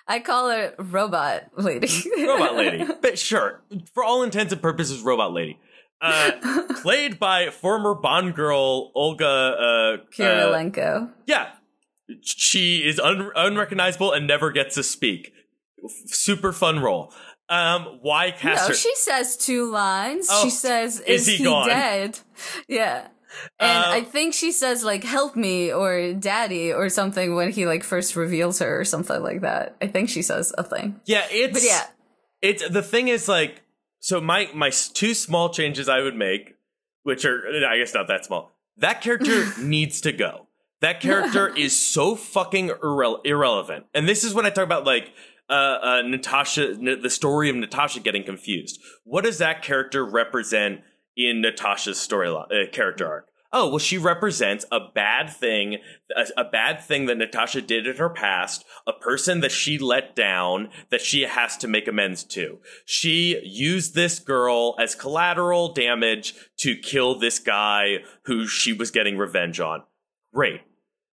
[0.09, 1.89] I call it robot lady.
[2.19, 2.85] robot lady.
[3.03, 3.63] But sure,
[3.95, 5.59] for all intents and purposes, robot lady.
[6.01, 6.33] Uh,
[6.83, 9.25] played by former Bond girl Olga.
[9.27, 11.11] Uh, uh, Kurylenko.
[11.27, 11.53] yeah,
[12.23, 15.33] she is un- unrecognizable and never gets to speak.
[16.07, 17.13] Super fun role.
[17.49, 20.29] Um, why cast no, she says two lines.
[20.31, 22.19] Oh, she says, is "Is, he he, dead?"
[22.69, 23.09] Yeah.
[23.61, 27.67] And Uh, I think she says like "help me" or "daddy" or something when he
[27.67, 29.77] like first reveals her or something like that.
[29.81, 31.01] I think she says a thing.
[31.05, 31.87] yeah, it's But yeah,
[32.41, 33.63] it's the thing is like
[34.01, 36.55] so my my two small changes I would make,
[37.03, 38.53] which are I guess not that small.
[38.79, 40.47] That character needs to go.
[40.81, 43.87] That character is so fucking irre- irrelevant.
[43.95, 45.13] And this is when I talk about like
[45.49, 48.81] uh, uh Natasha, the story of Natasha getting confused.
[49.05, 50.81] What does that character represent
[51.17, 53.29] in Natasha's story uh, character arc?
[53.53, 55.79] Oh, well, she represents a bad thing,
[56.15, 60.17] a, a bad thing that Natasha did in her past, a person that she let
[60.17, 62.59] down that she has to make amends to.
[62.85, 69.17] She used this girl as collateral damage to kill this guy who she was getting
[69.17, 69.85] revenge on.
[70.35, 70.63] Great.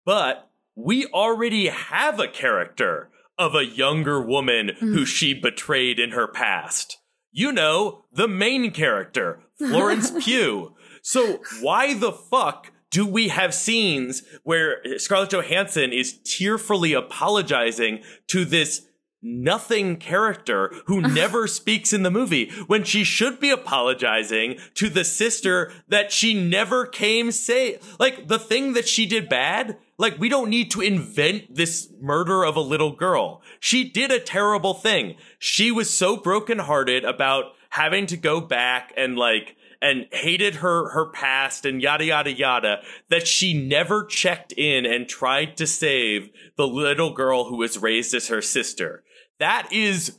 [0.05, 3.08] But we already have a character
[3.39, 5.07] of a younger woman who mm.
[5.07, 6.97] she betrayed in her past.
[7.31, 10.75] You know, the main character, Florence Pugh.
[11.01, 18.45] So why the fuck do we have scenes where Scarlett Johansson is tearfully apologizing to
[18.45, 18.87] this
[19.21, 25.03] nothing character who never speaks in the movie when she should be apologizing to the
[25.03, 30.29] sister that she never came say like the thing that she did bad like we
[30.29, 33.41] don't need to invent this murder of a little girl.
[33.59, 35.17] She did a terrible thing.
[35.37, 41.09] She was so brokenhearted about having to go back and like and hated her her
[41.11, 46.67] past and yada yada yada that she never checked in and tried to save the
[46.67, 49.03] little girl who was raised as her sister
[49.39, 50.17] that is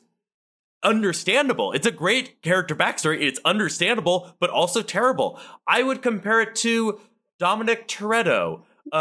[0.82, 1.72] understandable.
[1.72, 3.22] It's a great character backstory.
[3.22, 5.38] It's understandable but also terrible.
[5.66, 7.00] I would compare it to
[7.38, 8.62] dominic toretto
[8.92, 8.96] uh,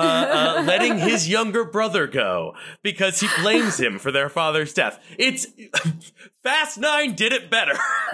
[0.60, 5.00] uh, letting his younger brother go because he blames him for their father's death.
[5.18, 5.48] It's
[6.44, 7.74] Fast Nine did it better.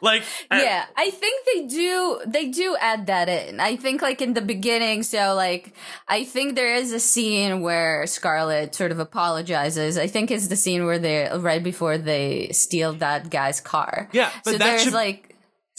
[0.00, 0.86] like, I- yeah.
[0.96, 2.20] I think they do.
[2.26, 3.60] They do add that in.
[3.60, 5.02] I think like in the beginning.
[5.04, 5.72] So like,
[6.08, 9.96] I think there is a scene where Scarlett sort of apologizes.
[9.98, 14.08] I think it's the scene where they right before they steal that guy's car.
[14.12, 15.25] Yeah, but so that there's should- like.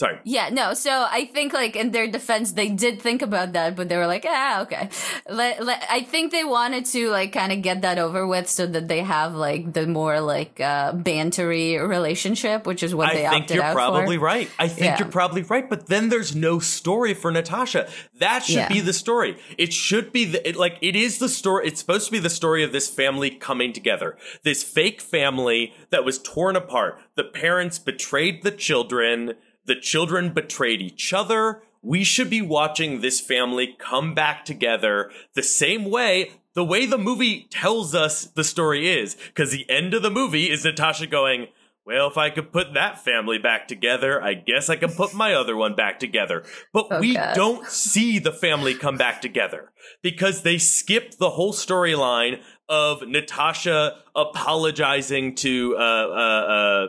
[0.00, 0.20] Sorry.
[0.22, 0.74] Yeah, no.
[0.74, 4.06] So I think, like in their defense, they did think about that, but they were
[4.06, 4.90] like, "Ah, okay."
[5.28, 8.64] Let, let, I think they wanted to like kind of get that over with, so
[8.66, 13.28] that they have like the more like uh, bantery relationship, which is what I they
[13.28, 14.48] think opted you're probably right.
[14.56, 14.98] I think Yeah.
[15.00, 15.68] you're probably right.
[15.68, 17.88] But then there's no story for Natasha.
[18.20, 18.68] That should Yeah.
[18.68, 19.36] be the story.
[19.58, 21.66] It should be the, it, like it is the story.
[21.66, 24.16] It's supposed to be the story of this family coming together.
[24.44, 27.00] This fake family that was torn apart.
[27.16, 29.34] The parents betrayed the children.
[29.68, 31.62] The children betrayed each other.
[31.80, 36.98] We should be watching this family come back together the same way the way the
[36.98, 39.14] movie tells us the story is.
[39.28, 41.46] Because the end of the movie is Natasha going,
[41.86, 45.34] well, if I could put that family back together, I guess I can put my
[45.34, 46.42] other one back together.
[46.72, 47.36] But Oh, we God.
[47.36, 49.70] don't see the family come back together
[50.02, 56.86] because they skipped the whole storyline of Natasha apologizing to, uh, uh, uh,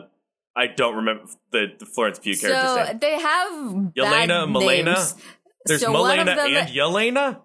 [0.56, 2.98] I don't remember the, the Florence Pugh character's So name.
[3.00, 3.52] they have
[3.94, 5.14] Yelena, names.
[5.66, 7.40] There's so them, and Yelena?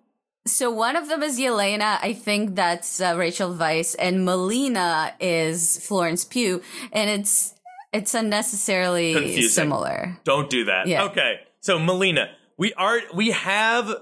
[0.47, 1.99] so one of them is Yelena.
[2.01, 7.53] I think that's uh, Rachel Weisz, and Melina is Florence Pugh, and it's
[7.93, 9.49] it's unnecessarily Confusing.
[9.49, 10.19] similar.
[10.23, 10.87] Don't do that.
[10.87, 11.05] Yeah.
[11.05, 11.41] Okay.
[11.61, 13.93] So Melina, we are we have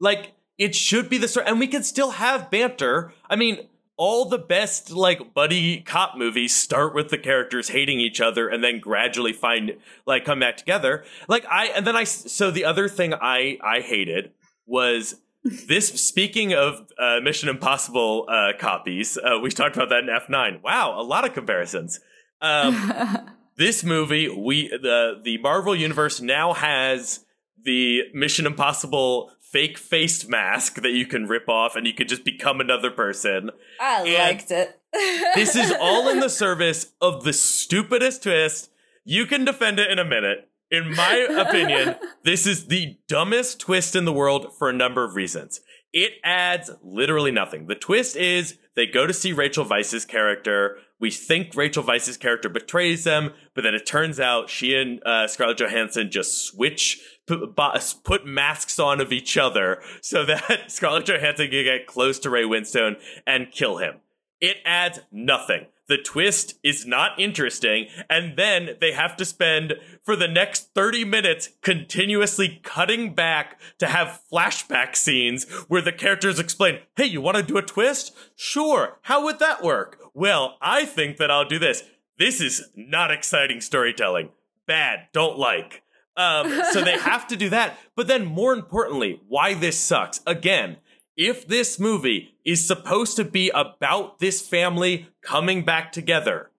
[0.00, 3.12] like it should be the story, and we can still have banter.
[3.30, 8.20] I mean, all the best like buddy cop movies start with the characters hating each
[8.20, 9.72] other and then gradually find
[10.06, 11.04] like come back together.
[11.28, 14.32] Like I and then I so the other thing I I hated
[14.66, 20.08] was this speaking of uh, Mission Impossible uh, copies, uh, we talked about that in
[20.08, 20.62] F9.
[20.62, 21.98] Wow, a lot of comparisons.
[22.40, 27.24] Um, this movie, we the the Marvel universe now has
[27.64, 32.24] the Mission Impossible fake faced mask that you can rip off and you can just
[32.24, 33.50] become another person.
[33.80, 34.78] I And liked it.
[35.34, 38.70] This is all in the service of the stupidest twist.
[39.04, 40.48] You can defend it in a minute.
[40.70, 45.14] In my opinion, this is the dumbest twist in the world for a number of
[45.14, 45.60] reasons.
[45.92, 47.66] It adds literally nothing.
[47.66, 50.78] The twist is they go to see Rachel Weisz's character.
[51.02, 55.26] We think Rachel Weisz's character betrays them, but then it turns out she and uh,
[55.26, 57.56] Scarlett Johansson just switch, put,
[58.04, 62.44] put masks on of each other so that Scarlett Johansson can get close to Ray
[62.44, 63.96] Winstone and kill him.
[64.40, 65.66] It adds nothing.
[65.88, 69.74] The twist is not interesting, and then they have to spend
[70.04, 76.38] for the next 30 minutes continuously cutting back to have flashback scenes where the characters
[76.38, 78.12] explain, Hey, you want to do a twist?
[78.36, 78.98] Sure.
[79.02, 79.98] How would that work?
[80.14, 81.84] Well, I think that I'll do this.
[82.18, 84.30] This is not exciting storytelling.
[84.66, 85.08] Bad.
[85.12, 85.82] Don't like.
[86.16, 87.78] Um, so they have to do that.
[87.96, 90.20] But then, more importantly, why this sucks.
[90.26, 90.76] Again,
[91.16, 96.50] if this movie is supposed to be about this family coming back together,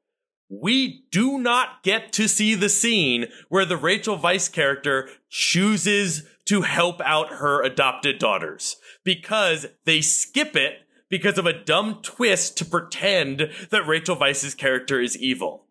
[0.49, 6.61] we do not get to see the scene where the Rachel Weisz character chooses to
[6.61, 10.79] help out her adopted daughters because they skip it
[11.09, 15.65] because of a dumb twist to pretend that Rachel Weisz's character is evil.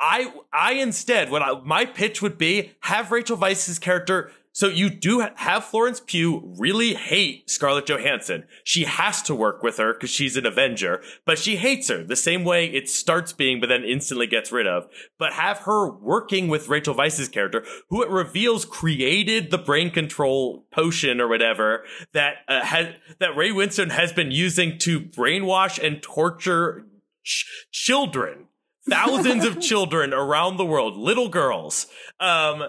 [0.00, 4.88] I I instead what I, my pitch would be have Rachel Weisz's character so you
[4.88, 8.44] do have Florence Pugh really hate Scarlett Johansson.
[8.62, 12.14] She has to work with her because she's an Avenger, but she hates her the
[12.14, 14.86] same way it starts being, but then instantly gets rid of.
[15.18, 20.68] But have her working with Rachel Weisz's character, who it reveals created the brain control
[20.70, 21.82] potion or whatever
[22.12, 26.86] that uh, had that Ray Winstone has been using to brainwash and torture
[27.24, 28.46] ch- children
[28.88, 31.88] thousands of children around the world, little girls.
[32.20, 32.64] Um,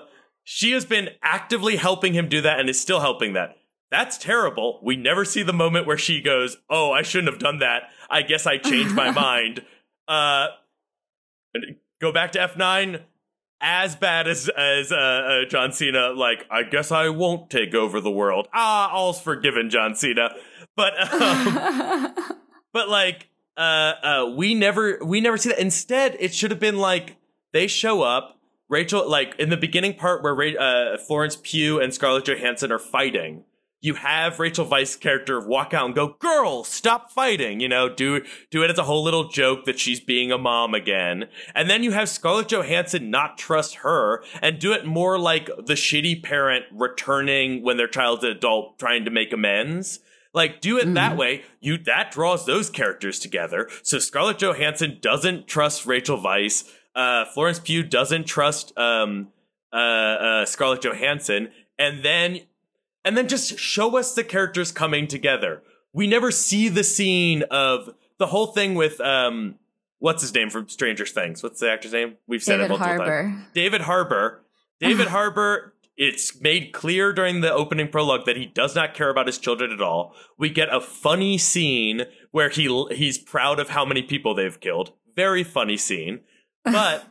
[0.46, 3.58] she has been actively helping him do that and is still helping that.
[3.92, 4.80] That's terrible.
[4.84, 7.90] We never see the moment where she goes, "Oh, I shouldn't have done that.
[8.10, 9.66] I guess I changed my mind."
[10.08, 10.48] Uh,
[12.00, 13.02] go back to F nine.
[13.60, 18.00] As bad as as uh, uh, John Cena, like I guess I won't take over
[18.00, 18.48] the world.
[18.54, 20.30] Ah, all's forgiven, John Cena.
[20.76, 22.14] But um,
[22.74, 26.78] but like uh uh we never we never see that instead it should have been
[26.78, 27.16] like
[27.54, 28.35] they show up
[28.70, 32.80] rachel like in the beginning part where Ra- uh florence pugh and scarlett johansson are
[32.80, 33.44] fighting
[33.82, 38.22] you have rachel Weisz character walk out and go girl stop fighting you know do
[38.50, 41.84] do it as a whole little joke that she's being a mom again and then
[41.84, 46.66] you have scarlett johansson not trust her and do it more like the shitty parent
[46.72, 50.00] returning when their child's an adult trying to make amends
[50.36, 51.44] like, do it that way.
[51.62, 53.70] You that draws those characters together.
[53.84, 56.70] So Scarlett Johansson doesn't trust Rachel Weisz.
[56.96, 59.30] Uh, Florence Pugh doesn't trust um,
[59.74, 62.42] uh, uh, Scarlett Johansson, and then
[63.04, 65.62] and then just show us the characters coming together.
[65.94, 69.56] We never see the scene of the whole thing with um,
[70.00, 71.44] what's his name from Stranger Things.
[71.44, 72.16] What's the actor's name?
[72.28, 73.24] We've said David it multiple Harbour.
[73.24, 73.46] times.
[73.54, 74.42] David Harbour.
[74.80, 79.28] David Harbour it's made clear during the opening prologue that he does not care about
[79.28, 80.14] his children at all.
[80.38, 84.92] We get a funny scene where he he's proud of how many people they've killed.
[85.16, 86.22] Very funny scene.
[86.66, 87.08] But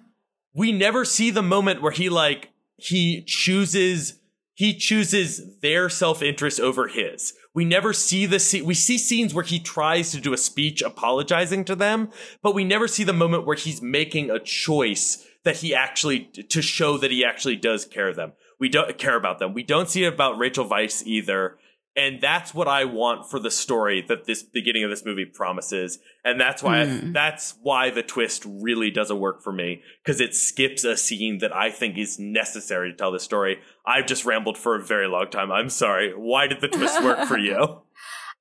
[0.53, 4.21] we never see the moment where he like he chooses
[4.57, 7.35] he chooses their self-interest over his.
[7.55, 8.65] We never see the scene.
[8.65, 12.63] We see scenes where he tries to do a speech apologizing to them, but we
[12.65, 17.11] never see the moment where he's making a choice that he actually to show that
[17.11, 18.33] he actually does care them.
[18.59, 19.55] We don't care about them.
[19.55, 21.59] We don't see it about Rachel Weisz either.
[21.97, 26.01] And that's what I want for the story that this beginning of this movie promises.
[26.25, 27.09] And that's why mm.
[27.09, 31.39] I, that's why the twist really doesn't work for me because it skips a scene
[31.39, 33.61] that I think is necessary to tell the story.
[33.87, 35.53] I've just rambled for a very long time.
[35.53, 36.13] I'm sorry.
[36.17, 37.83] Why did the twist work for you?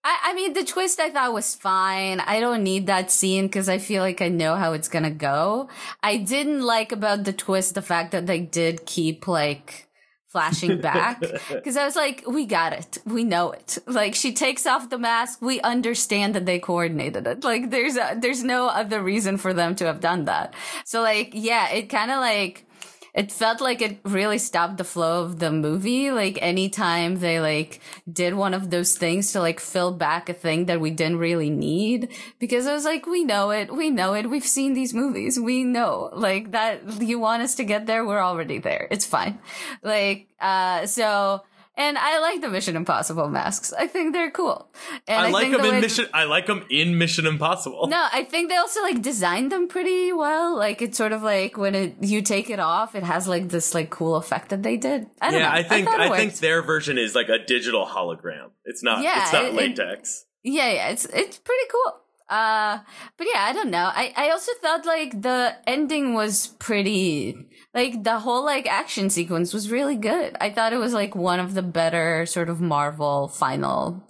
[0.04, 2.20] I, I mean, the twist I thought was fine.
[2.22, 5.70] I don't need that scene because I feel like I know how it's gonna go.
[6.01, 9.88] I didn't like about the twist the fact that they did keep like
[10.34, 11.19] flashing back
[11.51, 12.97] because I was like, we got it.
[13.05, 13.77] We know it.
[13.86, 15.41] Like she takes off the mask.
[15.41, 17.43] We understand that they coordinated it.
[17.43, 20.55] Like there's a, there's no other reason for them to have done that.
[20.86, 22.65] So like, yeah, it kind of like,
[23.14, 26.11] it felt like it really stopped the flow of the movie.
[26.11, 27.80] Like anytime they like
[28.11, 31.49] did one of those things to like fill back a thing that we didn't really
[31.49, 32.09] need,
[32.39, 35.64] because I was like, we know it, we know it, we've seen these movies, we
[35.64, 37.01] know like that.
[37.01, 38.88] You want us to get there, we're already there.
[38.89, 39.39] It's fine.
[39.82, 41.43] Like, uh, so
[41.76, 43.74] and I like the Mission Impossible masks.
[43.74, 44.69] I think they're cool.
[45.07, 46.05] And I, I like them in Mission.
[46.13, 47.88] I like them in Mission Impossible.
[47.88, 50.55] No, I think they also like designed them pretty well.
[50.55, 53.74] Like it's sort of like when it, you take it off, it has like this
[53.74, 55.07] like cool effect that they did.
[55.19, 55.55] I don't yeah, know.
[55.55, 58.51] I think I, I think their version is like a digital hologram.
[58.65, 59.01] It's not.
[59.01, 60.26] Yeah, it's not it, latex.
[60.43, 62.03] It, yeah, yeah, it's it's pretty cool.
[62.34, 62.79] Uh,
[63.15, 63.91] but yeah, I don't know.
[63.93, 67.38] I, I also thought like the ending was pretty,
[67.75, 70.36] like the whole like action sequence was really good.
[70.41, 74.09] I thought it was like one of the better sort of Marvel final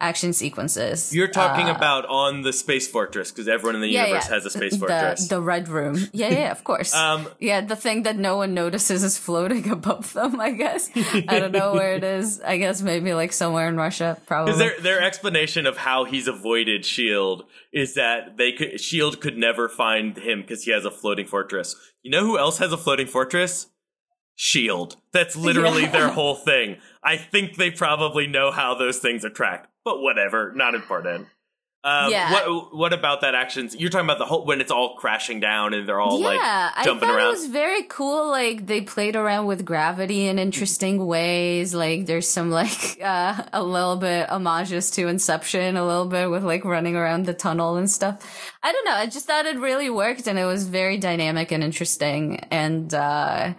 [0.00, 1.14] action sequences.
[1.14, 4.34] You're talking uh, about on the space fortress because everyone in the yeah, universe yeah.
[4.34, 5.28] has a space fortress.
[5.28, 5.98] The, the red room.
[6.14, 6.94] Yeah, yeah, of course.
[6.94, 10.38] um, yeah, the thing that no one notices is floating above them.
[10.40, 12.40] I guess I don't know where it is.
[12.40, 14.54] I guess maybe like somewhere in Russia, probably.
[14.54, 19.68] Their their explanation of how he's avoided Shield is that they could Shield could never
[19.68, 21.74] find him because he has a floating fortress.
[22.02, 23.66] You know who else has a floating fortress?
[24.36, 24.96] Shield.
[25.12, 25.90] That's literally yeah.
[25.90, 26.76] their whole thing.
[27.02, 31.28] I think they probably know how those things are tracked but whatever, not important.
[31.84, 32.32] Um, yeah.
[32.32, 33.68] What What about that action?
[33.76, 36.84] You're talking about the whole when it's all crashing down and they're all yeah, like
[36.86, 37.26] jumping I thought around.
[37.26, 38.30] It was very cool.
[38.30, 41.74] Like they played around with gravity in interesting ways.
[41.74, 46.42] Like there's some like uh, a little bit homages to Inception, a little bit with
[46.42, 48.50] like running around the tunnel and stuff.
[48.62, 48.94] I don't know.
[48.94, 52.36] I just thought it really worked and it was very dynamic and interesting.
[52.50, 53.52] And uh,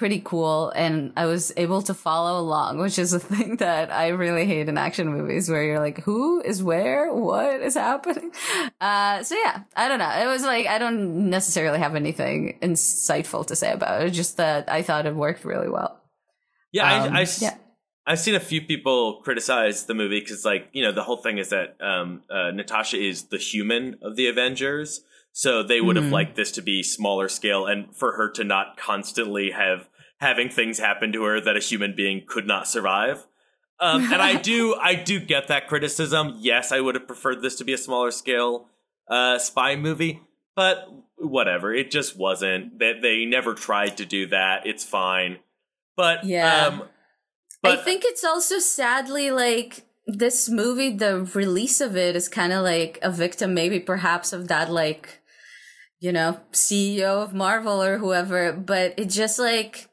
[0.00, 4.08] pretty cool and I was able to follow along, which is a thing that I
[4.08, 7.12] really hate in action movies where you're like, who is where?
[7.12, 8.32] What is happening?
[8.80, 10.08] Uh, so yeah, I don't know.
[10.08, 14.10] It was like, I don't necessarily have anything insightful to say about it.
[14.12, 16.00] Just that I thought it worked really well.
[16.72, 17.56] Yeah, um, I, I, yeah.
[18.06, 21.36] I've seen a few people criticize the movie because, like, you know, the whole thing
[21.36, 25.02] is that um, uh, Natasha is the human of the Avengers.
[25.32, 26.04] So they would mm-hmm.
[26.06, 29.89] have liked this to be smaller scale and for her to not constantly have
[30.20, 33.26] having things happen to her that a human being could not survive.
[33.80, 36.36] Um, and I do, I do get that criticism.
[36.38, 38.66] Yes, I would have preferred this to be a smaller scale
[39.08, 40.20] uh, spy movie,
[40.54, 41.74] but whatever.
[41.74, 42.78] It just wasn't.
[42.78, 44.66] That they, they never tried to do that.
[44.66, 45.38] It's fine.
[45.96, 46.82] But yeah, um,
[47.62, 50.94] but, I think it's also sadly like this movie.
[50.94, 55.20] The release of it is kind of like a victim, maybe perhaps of that like
[56.00, 59.89] you know, CEO of Marvel or whoever, but it just like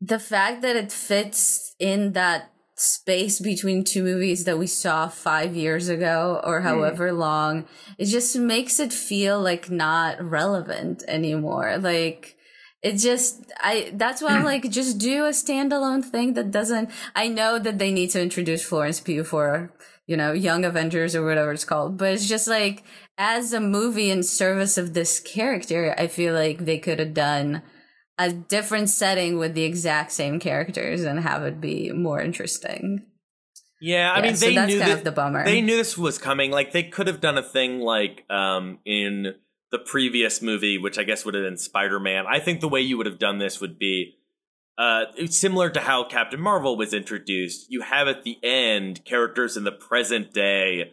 [0.00, 5.56] the fact that it fits in that space between two movies that we saw five
[5.56, 6.66] years ago or hmm.
[6.66, 7.18] however mm.
[7.18, 7.64] long,
[7.98, 11.78] it just makes it feel like not relevant anymore.
[11.78, 12.36] Like,
[12.82, 17.28] it just, I, that's why I'm like, just do a standalone thing that doesn't, I
[17.28, 19.72] know that they need to introduce Florence Pugh for,
[20.06, 22.84] you know, Young Avengers or whatever it's called, but it's just like,
[23.16, 27.62] as a movie in service of this character, I feel like they could have done
[28.18, 33.04] a different setting with the exact same characters and have it be more interesting.
[33.80, 35.44] Yeah, I yeah, mean they so knew that the bummer.
[35.44, 36.50] They knew this was coming.
[36.50, 39.34] Like they could have done a thing like um in
[39.70, 42.24] the previous movie, which I guess would have been Spider Man.
[42.26, 44.14] I think the way you would have done this would be
[44.78, 47.66] uh, similar to how Captain Marvel was introduced.
[47.70, 50.92] You have at the end characters in the present day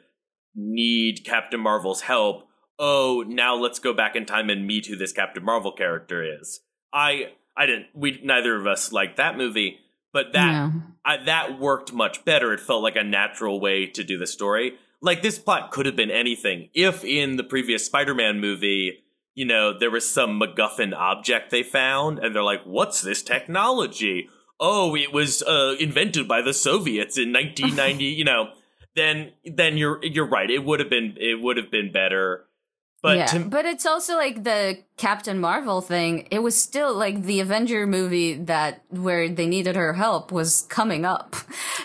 [0.56, 2.48] need Captain Marvel's help.
[2.80, 6.62] Oh, now let's go back in time and meet who this Captain Marvel character is.
[6.94, 7.88] I I didn't.
[7.94, 9.80] We neither of us liked that movie,
[10.12, 10.72] but that Yeah.
[11.04, 12.54] I, that worked much better.
[12.54, 14.78] It felt like a natural way to do the story.
[15.02, 16.70] Like this plot could have been anything.
[16.74, 19.04] If in the previous Spider-Man movie,
[19.36, 24.30] you know, there was some MacGuffin object they found, and they're like, "What's this technology?"
[24.60, 28.06] Oh, it was uh, invented by the Soviets in 1990.
[28.20, 28.52] you know,
[28.96, 30.50] then then you're you're right.
[30.50, 32.46] It would have been it would have been better.
[33.04, 36.26] But yeah, to, but it's also like the Captain Marvel thing.
[36.32, 41.04] It was still like the Avenger movie that where they needed her help was coming
[41.06, 41.36] up.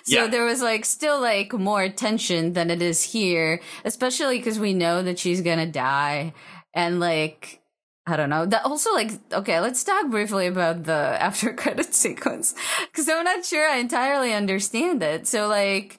[0.04, 0.26] So Yeah.
[0.28, 5.02] there was like still like more tension than it is here, especially because we know
[5.02, 6.32] that she's gonna die.
[6.72, 7.60] And like,
[8.06, 8.46] I don't know.
[8.46, 12.54] That also like, okay, let's talk briefly about the after credit sequence.
[12.94, 15.26] Cause I'm not sure I entirely understand it.
[15.26, 15.98] So like,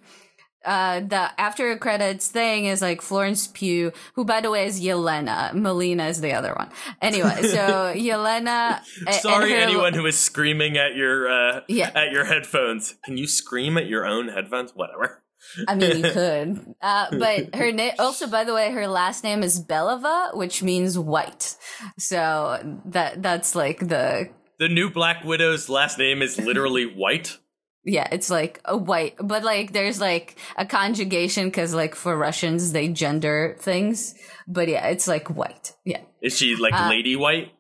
[0.70, 5.54] uh the after credits thing is like Florence Pugh, who by the way is Yelena.
[5.54, 6.70] Melina is the other one.
[7.02, 8.80] Anyway, so Yelena.
[9.22, 11.92] Sorry, her- anyone who is screaming at your uh, Yeah.
[11.96, 12.96] at your headphones.
[13.04, 14.72] Can you scream at your own headphones?
[14.76, 15.24] Whatever.
[15.68, 16.76] I mean, you could.
[16.82, 21.00] Uh, but her name, also, by the way, her last name is Belova, which means
[21.00, 21.56] white.
[21.98, 27.38] So that, that's like the, The new Black Widow's last name is literally White.
[27.86, 32.72] Yeah, it's like a white, but like there's like a conjugation because like for Russians,
[32.72, 34.16] they gender things.
[34.48, 35.74] But yeah, it's like white.
[35.86, 36.02] Yeah.
[36.22, 37.52] Is she like Uh, Lady White?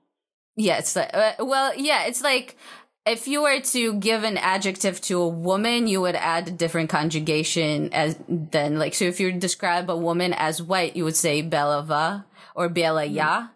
[0.55, 2.57] Yeah, it's like, uh, well, yeah, it's like
[3.05, 6.89] if you were to give an adjective to a woman, you would add a different
[6.89, 11.41] conjugation as then like so if you describe a woman as white, you would say
[11.41, 13.49] belava or belaya.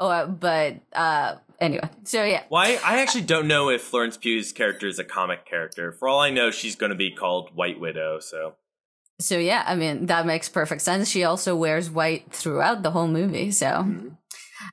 [0.00, 2.44] Or but uh anyway, so yeah.
[2.48, 2.78] Why?
[2.84, 5.92] I actually don't know if Florence Pugh's character is a comic character.
[5.92, 8.20] For all I know, she's going to be called White Widow.
[8.20, 8.54] So
[9.18, 11.08] So yeah, I mean that makes perfect sense.
[11.08, 13.50] She also wears white throughout the whole movie.
[13.50, 13.86] So,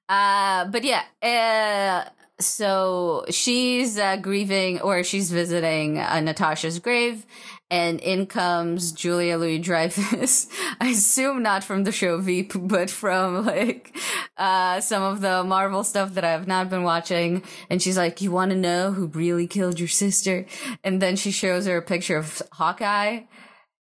[0.09, 2.09] uh, but yeah, uh,
[2.39, 7.25] so she's uh, grieving or she's visiting uh, Natasha's grave,
[7.73, 10.47] and in comes Julia Louis Dreyfus.
[10.79, 13.97] I assume not from the show Veep, but from like
[14.37, 17.41] uh, some of the Marvel stuff that I have not been watching.
[17.71, 20.45] And she's like, "You want to know who really killed your sister?"
[20.83, 23.21] And then she shows her a picture of Hawkeye.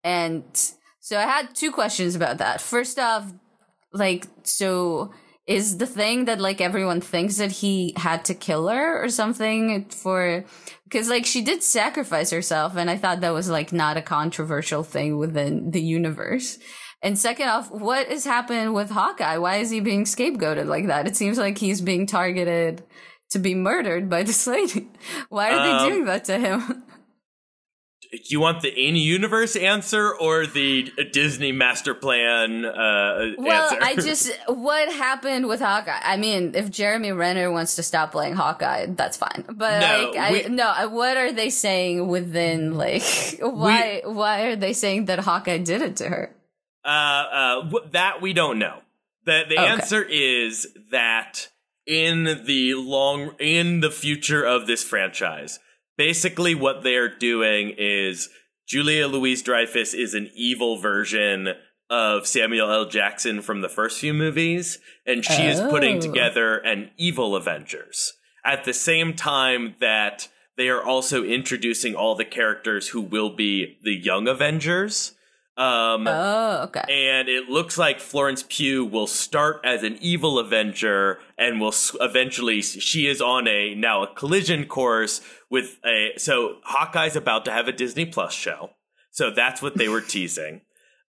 [0.02, 0.44] And
[0.98, 2.60] so I had two questions about that.
[2.60, 3.32] First off,
[3.92, 5.14] like, so
[5.46, 9.84] is the thing that like everyone thinks that he had to kill her or something
[9.90, 10.44] for,
[10.88, 14.82] because like she did sacrifice herself, and I thought that was like not a controversial
[14.82, 16.58] thing within the universe.
[17.02, 19.36] And second off, what has happened with Hawkeye?
[19.38, 21.06] Why is he being scapegoated like that?
[21.06, 22.82] It seems like he's being targeted
[23.30, 24.88] to be murdered by this lady.
[25.28, 26.84] Why are Um, they doing that to him?
[28.12, 33.78] do you want the in-universe answer or the Disney master plan uh, Well, answer?
[33.82, 36.00] I just what happened with Hawkeye.
[36.02, 39.44] I mean, if Jeremy Renner wants to stop playing Hawkeye, that's fine.
[39.46, 43.02] But No, like, I we- no, what are they saying within like
[43.40, 46.34] why why are they saying that Hawkeye did it to her?
[46.84, 48.78] Uh, uh, that we don't know.
[49.24, 49.66] The the Okay.
[49.66, 51.48] answer is that
[51.84, 55.58] in the long in the future of this franchise,
[55.96, 58.28] basically what they're doing is
[58.66, 61.50] Julia Louise Dreyfus is an evil version
[61.88, 62.86] of Samuel L.
[62.86, 66.00] Jackson from the first few movies, and she is putting Oh.
[66.00, 72.24] together an evil Avengers at the same time that they are also introducing all the
[72.24, 75.12] characters who will be the young Avengers.
[75.58, 76.82] Um, Oh, okay.
[76.88, 82.60] and it looks like Florence Pugh will start as an evil Avenger and will eventually
[82.60, 87.68] she is on a now a collision course with a so Hawkeye's about to have
[87.68, 88.70] a Disney Plus show.
[89.12, 90.60] So that's what they were teasing.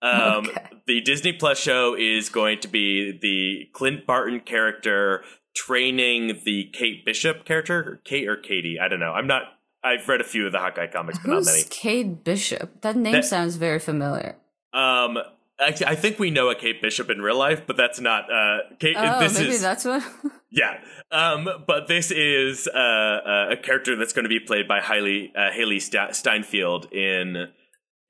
[0.03, 0.63] Um, Okay.
[0.87, 5.25] The Disney Plus show is going to be the Clint Barton character
[5.57, 8.79] training the Kate Bishop character, or Kate or Katie.
[8.81, 9.13] I don't know.
[9.13, 9.43] I'm not.
[9.85, 11.59] I've read a few of the Hawkeye comics, but not many.
[11.59, 12.81] Who's Kate Bishop?
[12.83, 14.37] That name That- sounds very familiar.
[14.73, 15.19] Um,
[15.59, 18.59] I, I think we know a Kate Bishop in real life, but that's not uh
[18.79, 18.97] Kate.
[18.99, 20.03] Oh, this maybe is that's what.
[20.51, 20.81] yeah.
[21.11, 25.31] Um, but this is uh, uh, a character that's going to be played by Hailee
[25.35, 25.81] uh, Hailee
[26.15, 27.49] Steinfeld in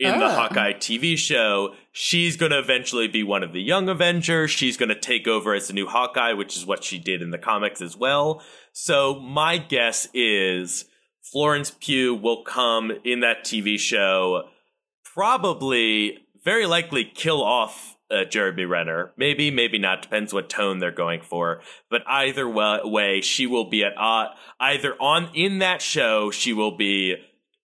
[0.01, 0.28] in the Oh.
[0.31, 1.74] Hawkeye TV show.
[1.93, 4.51] She's going to eventually be one of the Young Avengers.
[4.51, 7.31] She's going to take over as the new Hawkeye, which is what she did in
[7.31, 8.43] the comics as well.
[8.73, 10.85] So my guess is
[11.32, 14.48] Florence Pugh will come in that TV show,
[15.05, 19.12] probably, very likely, kill off uh, Jeremy Renner.
[19.16, 20.03] Maybe, maybe not.
[20.03, 21.61] Depends what tone they're going for.
[21.90, 24.28] But either way, she will be at uh,
[24.61, 26.31] either on in that show.
[26.31, 27.16] She will be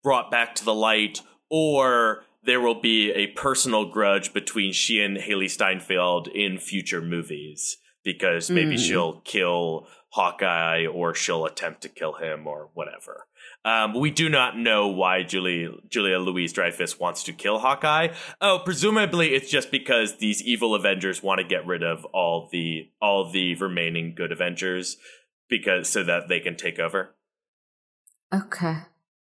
[0.03, 5.17] brought back to the light, or there will be a personal grudge between she and
[5.17, 8.87] Hailee Steinfeld in future movies because maybe Mm.
[8.87, 13.25] she'll kill Hawkeye or she'll attempt to kill him or whatever.
[13.67, 18.13] Um, we do not know why Julie, Julia Louise Dreyfus wants to kill Hawkeye.
[18.39, 22.89] Oh, presumably it's just because these evil Avengers want to get rid of all the
[23.01, 24.95] all the remaining good Avengers
[25.49, 27.13] because so that they can take over.
[28.33, 28.83] Okay,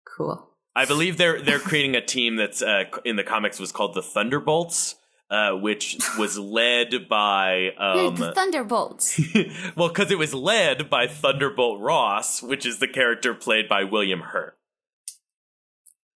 [0.06, 0.52] cool.
[0.74, 4.02] I believe they're they're creating a team that's uh, in the comics was called the
[4.02, 4.96] Thunderbolts,
[5.30, 9.20] uh, which was led by um, the Thunderbolts.
[9.76, 14.22] well, because it was led by Thunderbolt Ross, which is the character played by William
[14.22, 14.58] Hurt.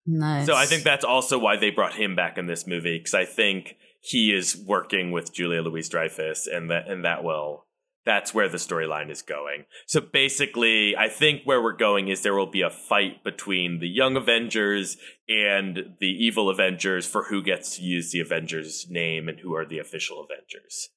[0.05, 0.45] Nice.
[0.45, 3.25] So I think that's also why they brought him back in this movie because I
[3.25, 7.62] think he is working with Julia Louise Dreyfus, and that and that will
[8.05, 9.65] that's where the storyline is going.
[9.87, 13.87] So basically, I think where we're going is there will be a fight between the
[13.87, 14.97] young Avengers
[15.29, 19.65] and the evil Avengers for who gets to use the Avengers name and who are
[19.65, 20.89] the official Avengers.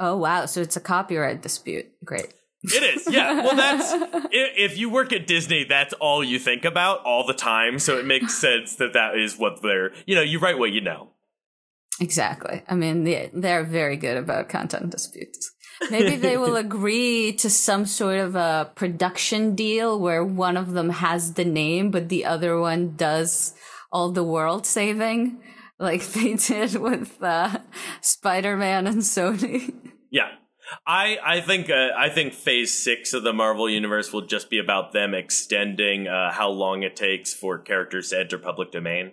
[0.00, 0.46] Oh wow!
[0.46, 1.86] So it's a copyright dispute.
[2.04, 2.32] Great.
[2.62, 3.44] It is, yeah.
[3.44, 3.92] Well, that's
[4.32, 7.78] if you work at Disney, that's all you think about all the time.
[7.78, 9.92] So it makes sense that that is what they're.
[10.06, 11.10] You know, you write what you know.
[12.00, 12.62] Exactly.
[12.68, 15.52] I mean, they, they're very good about content disputes.
[15.90, 20.90] Maybe they will agree to some sort of a production deal where one of them
[20.90, 23.54] has the name, but the other one does
[23.90, 25.38] all the world saving,
[25.78, 27.58] like they did with uh,
[28.00, 29.74] Spider Man and Sony.
[30.10, 30.28] Yeah.
[30.86, 34.58] I I think uh, I think Phase Six of the Marvel Universe will just be
[34.58, 39.12] about them extending uh, how long it takes for characters to enter public domain.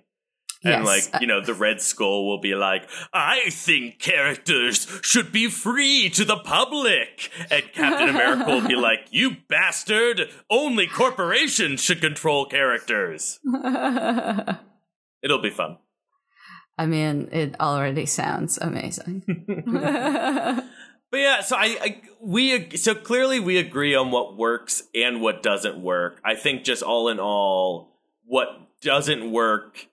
[0.66, 5.50] And like, you know, the Red Skull will be like, I think characters should be
[5.50, 7.32] free to the public.
[7.52, 10.30] And Captain America will be like, You bastard!
[10.50, 13.40] Only corporations should control characters.
[15.24, 15.78] It'll be fun.
[16.78, 19.24] I mean, it already sounds amazing.
[21.16, 25.44] But yeah, so I, I we so clearly we agree on what works and what
[25.44, 26.20] doesn't work.
[26.26, 28.50] I think just all in all, what
[28.82, 29.88] doesn't work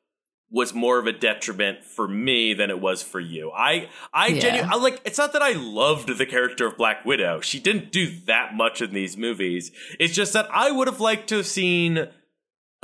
[0.54, 3.50] was more of a detriment for me than it was for you.
[3.50, 4.40] I I Yeah.
[4.40, 7.40] genuinely like it's not that I loved the character of Black Widow.
[7.40, 9.72] She didn't do that much in these movies.
[9.98, 12.08] It's just that I would have liked to have seen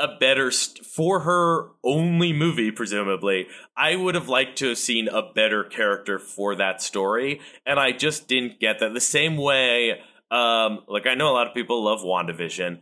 [0.00, 5.08] a better st- for her only movie presumably i would have liked to have seen
[5.08, 10.00] a better character for that story and i just didn't get that the same way
[10.30, 12.78] um like i know a lot of people love wandavision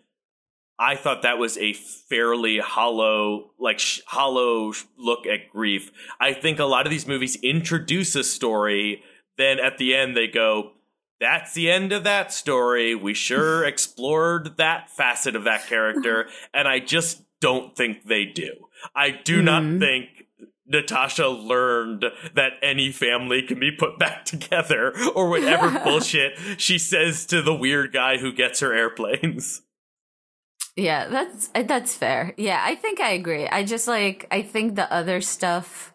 [0.79, 5.91] i thought that was a fairly hollow like sh- hollow look at grief
[6.21, 9.03] i think a lot of these movies introduce a story
[9.39, 10.73] then at the end they go
[11.19, 12.95] that's the end of that story.
[12.95, 18.53] We sure explored that facet of that character, and I just don't think they do.
[18.95, 19.79] I do not Mhm.
[19.81, 20.09] think
[20.67, 22.05] Natasha learned
[22.35, 27.55] that any family can be put back together or whatever bullshit she says to the
[27.55, 29.63] weird guy who gets her airplanes.
[30.77, 32.35] Yeah, that's uh, that's fair.
[32.37, 33.47] Yeah, I think I agree.
[33.49, 35.95] I just like I think the other stuff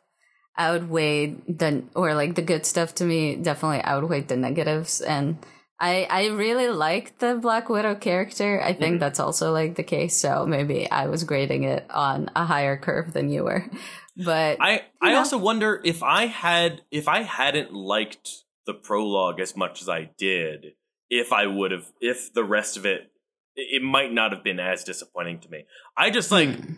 [0.60, 5.38] outweighed the or like the good stuff to me definitely outweighed the negatives and
[5.80, 8.62] I I really like the Black Widow character.
[8.62, 9.00] I think Mhm.
[9.00, 13.14] that's also like the case, so maybe I was grading it on a higher curve
[13.14, 13.66] than you were.
[14.18, 15.20] But I I know?
[15.20, 20.10] also wonder if I had if I hadn't liked the prologue as much as I
[20.18, 20.74] did,
[21.10, 23.11] if I would have if the rest of it
[23.56, 25.66] it might not have been as disappointing to me.
[25.98, 26.74] I just like Hmm.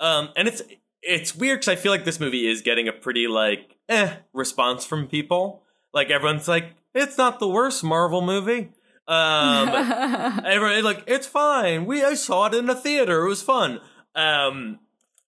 [0.00, 0.62] um and it's
[1.02, 4.84] it's weird cuz I feel like this movie is getting a pretty like eh response
[4.84, 5.62] from people.
[5.92, 8.70] Like everyone's like it's not the worst Marvel movie.
[9.06, 9.68] Um
[10.44, 11.86] everyone like it's fine.
[11.86, 13.24] We I saw it in a theater.
[13.24, 13.80] It was fun.
[14.14, 14.80] Um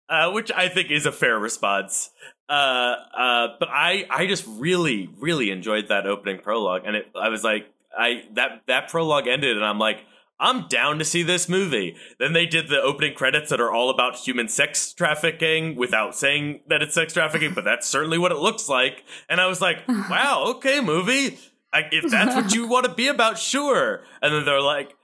[0.09, 2.11] uh, which I think is a fair response.
[2.49, 7.29] Uh, uh, but I, I just really, really enjoyed that opening prologue, and it, I
[7.29, 10.05] was like, I that that prologue ended, and I'm like,
[10.41, 11.97] I'm down to see this movie.
[12.19, 16.61] Then they did the opening credits that are all about human sex trafficking without saying
[16.69, 19.05] that it's sex trafficking, but that's certainly what it looks like.
[19.29, 21.39] And I was like, wow, okay, movie.
[21.73, 24.03] I, if that's what you want to be about, sure.
[24.23, 24.97] And then they're like,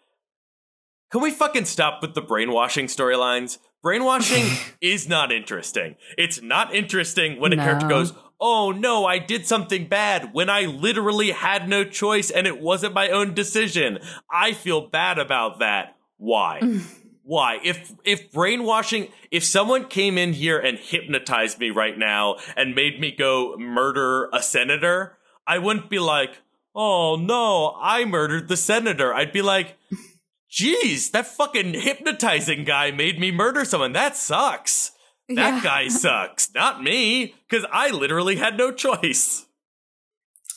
[1.13, 3.59] can we fucking stop with the brainwashing storylines?
[3.83, 4.47] Brainwashing
[4.81, 5.97] is not interesting.
[6.19, 10.63] It's not interesting when a character goes, Oh no, I did something bad when I
[10.67, 13.99] literally had no choice and it wasn't my own decision.
[14.31, 15.97] I feel bad about that.
[16.19, 16.61] Why?
[17.23, 17.59] Why?
[17.65, 23.01] If if brainwashing, if someone came in here and hypnotized me right now and made
[23.01, 26.43] me go murder a senator, I wouldn't be like,
[26.73, 29.77] "Oh no, I murdered the senator." I'd be like,
[30.49, 33.93] "Geez, that fucking hypnotizing guy made me murder someone.
[33.93, 34.93] That sucks.
[35.29, 35.61] That Yeah.
[35.63, 39.47] guy sucks, not me, because I literally had no choice."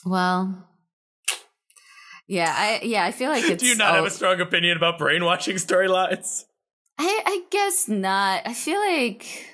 [0.05, 0.65] Well,
[2.27, 3.63] Yeah, I yeah, I feel like it's.
[3.63, 6.45] Do you not have a strong opinion about brainwashing storylines?
[6.99, 8.41] I I guess not.
[8.45, 9.45] I feel like.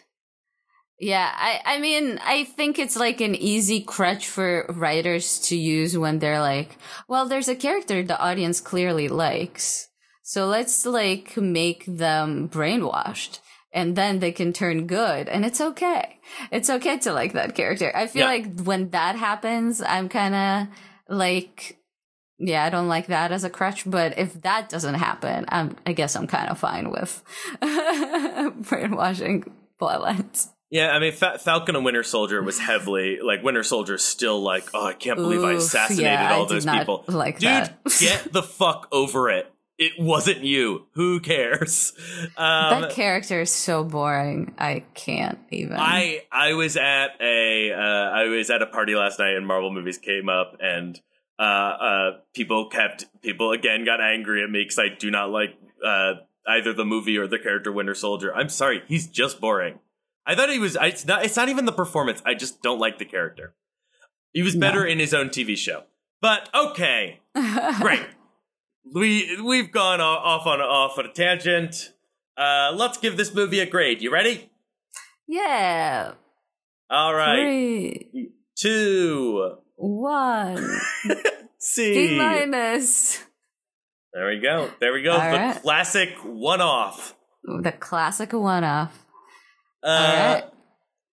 [0.98, 5.98] Yeah, I, I mean, I think it's like an easy crutch for writers to use
[5.98, 6.78] when they're like,
[7.10, 9.90] well, there's a character the audience clearly likes.
[10.24, 13.40] So let's like make them brainwashed
[13.76, 16.20] and then they can turn good and it's okay.
[16.50, 17.92] It's okay to like that character.
[17.94, 18.28] I feel yeah.
[18.28, 20.68] like when that happens, I'm kind of
[21.10, 21.78] like,
[22.40, 25.92] yeah, I don't like that as a crutch, but if that doesn't happen, I'm, I
[25.92, 27.22] guess I'm kind of fine with
[28.70, 30.48] brainwashing bloodlines.
[30.72, 34.68] Yeah, I mean, Fa- Falcon and Winter Soldier was heavily like Winter Soldier still like,
[34.74, 37.04] oh, I can't believe Oof, I assassinated yeah, all I those people.
[37.08, 39.52] Like Dude, get the fuck over it.
[39.78, 40.88] It wasn't you.
[40.94, 41.94] Who cares?
[42.38, 44.56] Um, that character is so boring.
[44.58, 45.76] I can't even.
[45.78, 49.72] I I was at a uh, I was at a party last night and Marvel
[49.72, 51.00] movies came up and
[51.38, 55.58] uh, uh, people kept people again got angry at me because I do not like
[55.86, 56.14] uh,
[56.48, 58.34] either the movie or the character Winter Soldier.
[58.34, 59.80] I'm sorry, he's just boring.
[60.26, 60.78] I thought he was.
[60.82, 61.26] It's not.
[61.26, 62.22] It's not even the performance.
[62.26, 63.54] I just don't like the character.
[64.34, 64.90] He was better no.
[64.90, 65.84] in his own TV show.
[66.22, 67.20] But okay,
[67.82, 68.06] great.
[68.94, 71.94] We we've gone off on off on a tangent.
[72.38, 74.02] Uh, let's give this movie a grade.
[74.02, 74.50] You ready?
[75.28, 76.14] Yeah.
[76.90, 77.38] All right.
[77.38, 80.80] Three, two, one.
[81.60, 81.94] C.
[81.94, 83.24] B minus.
[84.14, 84.70] There we go.
[84.80, 85.14] There we go.
[85.14, 85.62] All the right.
[85.62, 87.16] classic one off.
[87.44, 89.06] The classic one off.
[89.84, 90.42] Uh,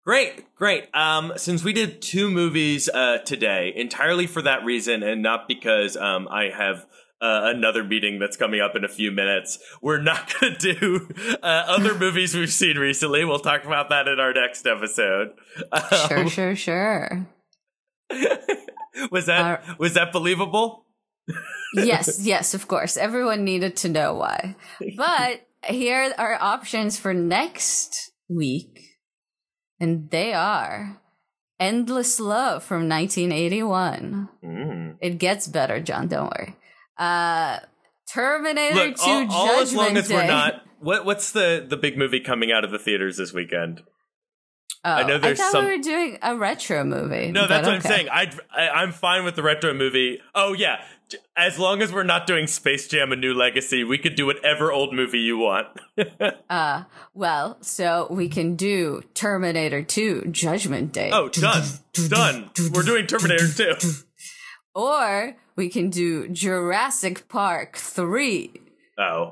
[0.04, 0.86] Great, great.
[0.96, 5.96] Um, since we did two movies uh, today, entirely for that reason, and not because
[5.96, 6.88] um, I have
[7.22, 11.10] uh, another meeting that's coming up in a few minutes, we're not going to do
[11.44, 13.24] uh, other movies we've seen recently.
[13.24, 15.30] We'll talk about that in our next episode.
[15.72, 17.28] Um, sure, sure, sure.
[19.12, 20.86] was that was that believable?
[21.76, 22.98] yes, yes, of course.
[22.98, 24.56] Everyone needed to know why.
[24.98, 28.98] But here are options for next week,
[29.80, 31.00] and they are
[31.60, 34.30] Endless Love from 1981.
[34.44, 34.96] Mm.
[35.00, 36.08] It gets better, John.
[36.08, 36.56] Don't worry.
[36.98, 37.60] Uh,
[38.12, 40.16] Terminator Look, 2 all, Judgment all as long as Day.
[40.16, 40.64] we're not.
[40.80, 43.84] What what's the the big movie coming out of the theaters this weekend?
[44.84, 47.32] Oh, I know there's I thought some- we were doing a retro movie.
[47.32, 48.10] No, that's what I'm saying.
[48.12, 50.20] I'd, I I'm fine with the retro movie.
[50.34, 50.82] Oh yeah,
[51.38, 54.72] as long as we're not doing Space Jam: A New Legacy, we could do whatever
[54.72, 55.68] old movie you want.
[56.50, 61.12] Uh, well, so we can do Terminator 2 Judgment Day.
[61.14, 61.64] oh, done,
[62.10, 62.50] done.
[62.74, 63.76] We're doing Terminator 2.
[64.76, 68.52] Or we can do Jurassic Park 3.
[68.98, 69.32] Oh.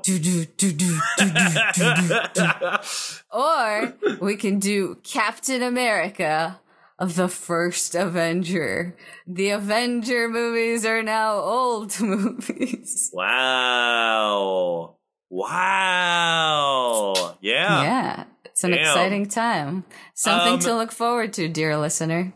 [3.32, 6.60] Or we can do Captain America,
[7.00, 8.94] of the first Avenger.
[9.26, 13.10] The Avenger movies are now old movies.
[13.12, 14.96] wow,
[15.30, 17.04] wow,
[17.40, 17.82] yeah.
[17.82, 18.80] Yeah, it's an Damn.
[18.82, 19.84] exciting time.
[20.14, 22.32] Something Um, to look forward to, dear listener.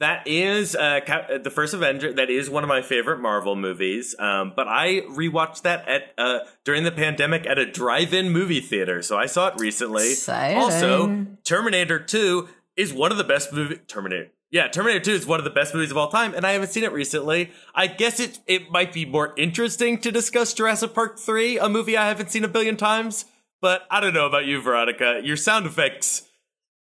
[0.00, 2.12] That is uh, uh, the first Avenger.
[2.12, 4.14] That is one of my favorite Marvel movies.
[4.18, 9.02] Um, but I rewatched that at uh, during the pandemic at a drive-in movie theater,
[9.02, 10.10] so I saw it recently.
[10.10, 10.58] Exciting.
[10.58, 13.76] Also, Terminator Two is one of the best movie.
[13.86, 14.30] Terminator.
[14.50, 16.68] Yeah, Terminator 2 is one of the best movies of all time, and I haven't
[16.68, 17.50] seen it recently.
[17.74, 21.96] I guess it it might be more interesting to discuss Jurassic Park 3, a movie
[21.96, 23.24] I haven't seen a billion times.
[23.60, 25.20] But I don't know about you, Veronica.
[25.24, 26.30] Your sound effects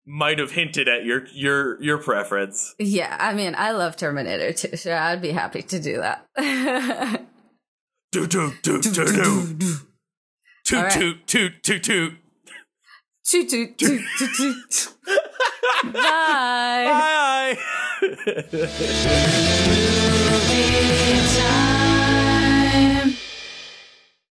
[0.06, 2.76] might have hinted at your your your preference.
[2.80, 6.26] Yeah, I mean, I love Terminator too, so I'd be happy to do that.
[8.12, 9.76] Do do do do do.
[10.66, 12.14] Toot toot toot toot toot.
[13.26, 14.94] Toot, toot, toot, toot, toot.
[15.94, 17.58] Bye.
[18.02, 18.40] Bye.